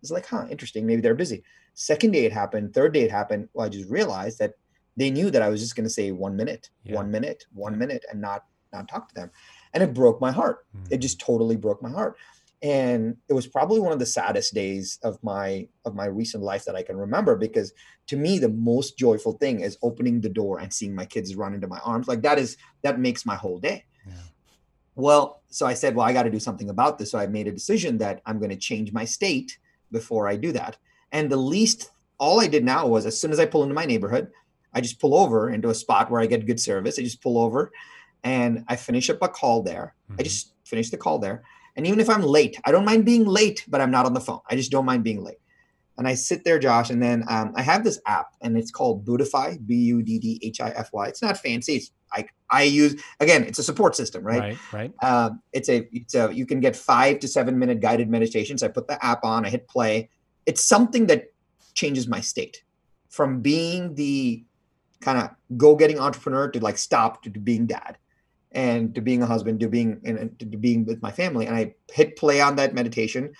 [0.00, 1.42] It's like huh interesting maybe they're busy.
[1.74, 4.54] Second day it happened third day it happened well i just realized that
[4.96, 6.96] they knew that i was just going to say one minute yeah.
[6.96, 9.30] one minute one minute and not not talk to them.
[9.74, 10.66] And it broke my heart.
[10.76, 10.94] Mm-hmm.
[10.94, 12.16] it just totally broke my heart
[12.60, 16.64] and it was probably one of the saddest days of my of my recent life
[16.64, 17.72] that i can remember because
[18.08, 21.54] to me the most joyful thing is opening the door and seeing my kids run
[21.54, 22.08] into my arms.
[22.08, 23.84] Like that is that makes my whole day.
[24.06, 24.14] Yeah.
[24.96, 27.12] well so i said well i got to do something about this.
[27.12, 29.58] So i made a decision that i'm going to change my state
[29.92, 30.78] before i do that.
[31.12, 33.84] And the least all i did now was as soon as i pull into my
[33.84, 34.30] neighborhood
[34.72, 36.98] i just pull over into a spot where i get good service.
[36.98, 37.70] I just pull over
[38.24, 39.94] and i finish up a call there.
[40.10, 40.20] Mm-hmm.
[40.20, 41.44] i just finish the call there
[41.78, 44.20] and even if I'm late, I don't mind being late, but I'm not on the
[44.20, 44.40] phone.
[44.50, 45.38] I just don't mind being late.
[45.96, 49.04] And I sit there, Josh, and then um, I have this app, and it's called
[49.04, 51.06] Buddhify, B U D D H I F Y.
[51.06, 51.76] It's not fancy.
[51.76, 53.44] It's like I use again.
[53.44, 54.40] It's a support system, right?
[54.40, 54.58] Right.
[54.72, 55.04] Right.
[55.04, 55.88] Um, it's a.
[55.92, 56.32] It's a.
[56.34, 58.64] You can get five to seven minute guided meditations.
[58.64, 59.46] I put the app on.
[59.46, 60.10] I hit play.
[60.46, 61.32] It's something that
[61.74, 62.64] changes my state
[63.08, 64.44] from being the
[65.00, 67.98] kind of go getting entrepreneur to like stop to, to being dad
[68.58, 71.46] and to being a husband, to being and to being with my family.
[71.46, 73.32] And I hit play on that meditation.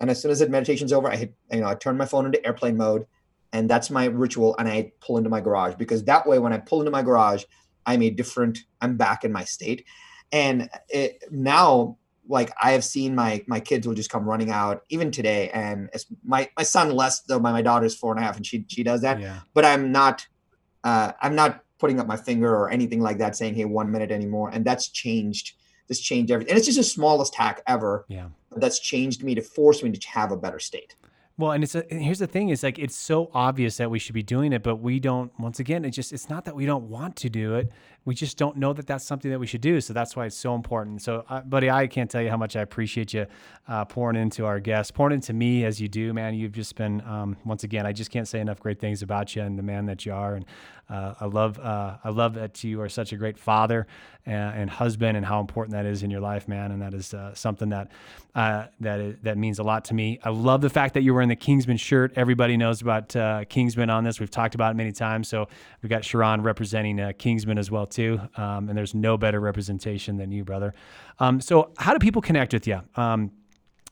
[0.00, 2.26] And as soon as that meditation's over, I hit, you know, I turn my phone
[2.26, 3.06] into airplane mode,
[3.52, 4.56] and that's my ritual.
[4.58, 7.44] And I pull into my garage because that way, when I pull into my garage,
[7.86, 8.58] I'm a different.
[8.80, 9.86] I'm back in my state,
[10.32, 11.96] and it, now,
[12.28, 15.88] like I have seen my my kids will just come running out even today, and
[15.92, 17.38] it's my my son less though.
[17.38, 19.20] My my daughter's four and a half, and she she does that.
[19.20, 19.38] Yeah.
[19.54, 20.26] But I'm not.
[20.82, 24.10] Uh, I'm not putting up my finger or anything like that saying hey one minute
[24.10, 25.46] anymore and that's changed
[25.88, 26.52] this changed everything.
[26.52, 28.28] And it's just the smallest hack ever yeah.
[28.56, 30.94] that's changed me to force me to have a better state.
[31.36, 33.98] Well, and it's a, and here's the thing: is like it's so obvious that we
[33.98, 35.32] should be doing it, but we don't.
[35.38, 37.72] Once again, it's just it's not that we don't want to do it
[38.04, 39.80] we just don't know that that's something that we should do.
[39.80, 41.00] So that's why it's so important.
[41.00, 43.26] So, uh, buddy, I can't tell you how much I appreciate you
[43.66, 46.34] uh, pouring into our guests, pouring into me as you do, man.
[46.34, 49.42] You've just been, um, once again, I just can't say enough great things about you
[49.42, 50.34] and the man that you are.
[50.34, 50.44] And
[50.90, 53.86] uh, I love, uh, I love that you are such a great father
[54.26, 56.72] and, and, husband, and how important that is in your life, man.
[56.72, 57.90] And that is uh, something that
[58.34, 60.18] uh, that is, that means a lot to me.
[60.24, 62.12] I love the fact that you're wearing the Kingsman shirt.
[62.16, 63.14] Everybody knows about
[63.48, 64.18] Kingsman on this.
[64.18, 65.28] We've talked about it many times.
[65.28, 65.46] So
[65.80, 70.32] we've got Sharran representing Kingsman as well too, um, and there's no better representation than
[70.32, 70.74] you, brother.
[71.18, 72.80] Um, so, how do people connect with you?
[72.96, 73.30] Um,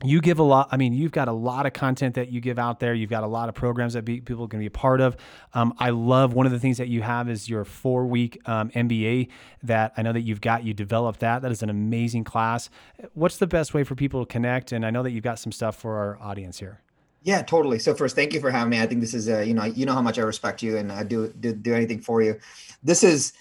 [0.05, 0.69] you give a lot.
[0.73, 2.95] I mean, you've got a lot of content that you give out there.
[2.95, 5.17] You've got a lot of programs that be, people can be a part of.
[5.55, 8.71] Um, I love one of the things that you have is your four week um,
[8.71, 9.29] MBA
[9.63, 10.65] that I know that you've got.
[10.65, 11.43] You developed that.
[11.43, 12.69] That is an amazing class.
[13.15, 14.73] What's the best way for people to connect?
[14.73, 16.81] And I know that you've got some stuff for our audience here.
[17.25, 17.79] Yeah, totally.
[17.79, 18.81] So first, thank you for having me.
[18.81, 20.91] I think this is, a, you know, you know how much I respect you, and
[20.91, 22.39] I do do, do anything for you.
[22.83, 23.33] This is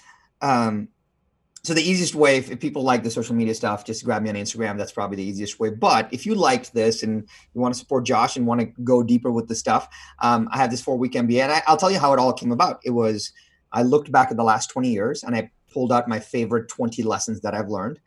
[0.41, 0.87] um,
[1.63, 4.29] so the easiest way, if, if, people like the social media stuff, just grab me
[4.29, 4.77] on Instagram.
[4.79, 5.69] That's probably the easiest way.
[5.69, 9.03] But if you liked this and you want to support Josh and want to go
[9.03, 9.87] deeper with the stuff,
[10.23, 12.33] um, I have this four week MBA, and I, I'll tell you how it all
[12.33, 12.79] came about.
[12.83, 13.31] It was
[13.71, 17.03] I looked back at the last 20 years and I pulled out my favorite 20
[17.03, 17.99] lessons that I've learned.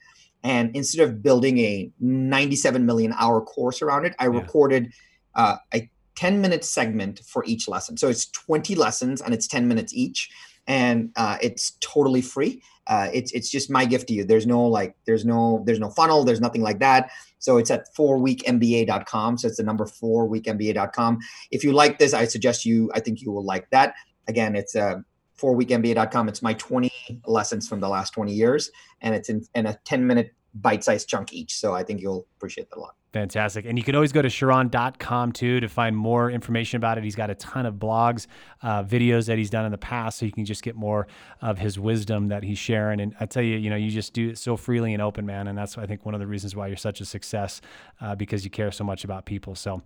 [0.43, 4.41] And instead of building a 97 million hour course around it, I yeah.
[4.41, 4.93] recorded
[5.35, 7.97] uh, a 10 minute segment for each lesson.
[7.97, 10.31] So it's 20 lessons and it's 10 minutes each
[10.67, 12.63] and uh, it's totally free.
[12.87, 14.25] uh, it's it's just my gift to you.
[14.25, 16.25] There's no like there's no there's no funnel.
[16.25, 17.11] There's nothing like that.
[17.39, 19.39] So it's at fourweekmba.com.
[19.39, 21.19] So it's the number fourweekmba.com.
[21.51, 22.91] If you like this, I suggest you.
[22.95, 23.95] I think you will like that.
[24.29, 24.97] Again, it's uh,
[25.39, 26.29] fourweekmba.com.
[26.29, 26.91] It's my 20
[27.27, 31.33] lessons from the last 20 years, and it's in, in a 10 minute bite-sized chunk
[31.33, 31.57] each.
[31.57, 32.95] So I think you'll appreciate that a lot.
[33.15, 33.65] Fantastic.
[33.65, 37.05] And you can always go to Sharran.com too to find more information about it.
[37.05, 38.27] He's got a ton of blogs,
[38.61, 41.07] uh, videos that he's done in the past, so you can just get more
[41.41, 42.99] of his wisdom that he's sharing.
[42.99, 45.47] And I tell you, you know, you just do it so freely and open, man.
[45.47, 47.61] And that's, I think, one of the reasons why you're such a success
[48.01, 49.55] uh, because you care so much about people.
[49.55, 49.81] So,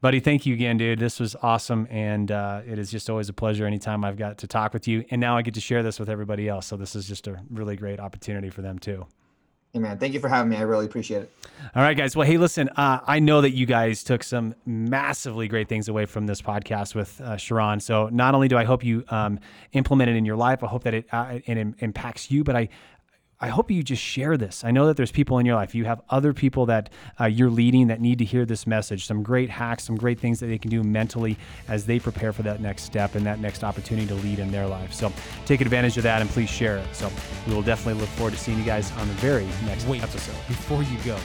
[0.00, 1.00] buddy, thank you again, dude.
[1.00, 1.88] This was awesome.
[1.90, 5.04] And uh, it is just always a pleasure anytime I've got to talk with you.
[5.10, 6.68] And now I get to share this with everybody else.
[6.68, 9.04] So, this is just a really great opportunity for them too.
[9.72, 10.56] Hey man, thank you for having me.
[10.56, 11.32] I really appreciate it.
[11.74, 12.16] All right, guys.
[12.16, 16.06] Well, hey, listen, uh, I know that you guys took some massively great things away
[16.06, 17.82] from this podcast with uh, Sharran.
[17.82, 19.38] So not only do I hope you um,
[19.72, 22.70] implement it in your life, I hope that it, uh, it impacts you, but I,
[23.40, 24.64] I hope you just share this.
[24.64, 25.72] I know that there's people in your life.
[25.72, 29.06] You have other people that uh, you're leading that need to hear this message.
[29.06, 31.36] Some great hacks, some great things that they can do mentally
[31.68, 34.66] as they prepare for that next step and that next opportunity to lead in their
[34.66, 34.92] life.
[34.92, 35.12] So
[35.46, 36.86] take advantage of that and please share it.
[36.92, 37.12] So
[37.46, 40.34] we will definitely look forward to seeing you guys on the very next Wait, episode.
[40.48, 41.16] Before you go,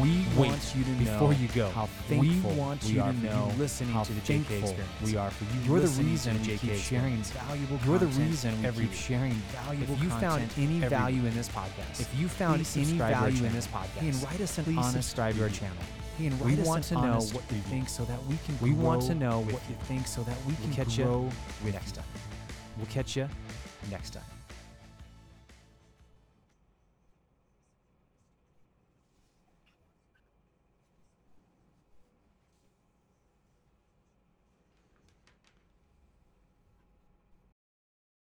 [0.00, 3.12] we Wait, want you to know before you go how thankful we want you we
[3.12, 4.78] to know listening how to the JK experience.
[5.04, 5.60] We are for you.
[5.66, 7.78] You're the reason we keep sharing valuable.
[7.84, 9.94] You're the reason we keep sharing valuable.
[9.94, 13.66] If you found any value in this podcast, if you found any value in this
[13.66, 15.76] podcast, and write us an please honest subscribe to our channel.
[16.18, 18.58] And we want to know what you think so that we can.
[18.60, 21.30] We want to know what you think so that we can catch you
[21.64, 22.04] next time.
[22.76, 23.28] We'll catch you
[23.90, 24.39] next time.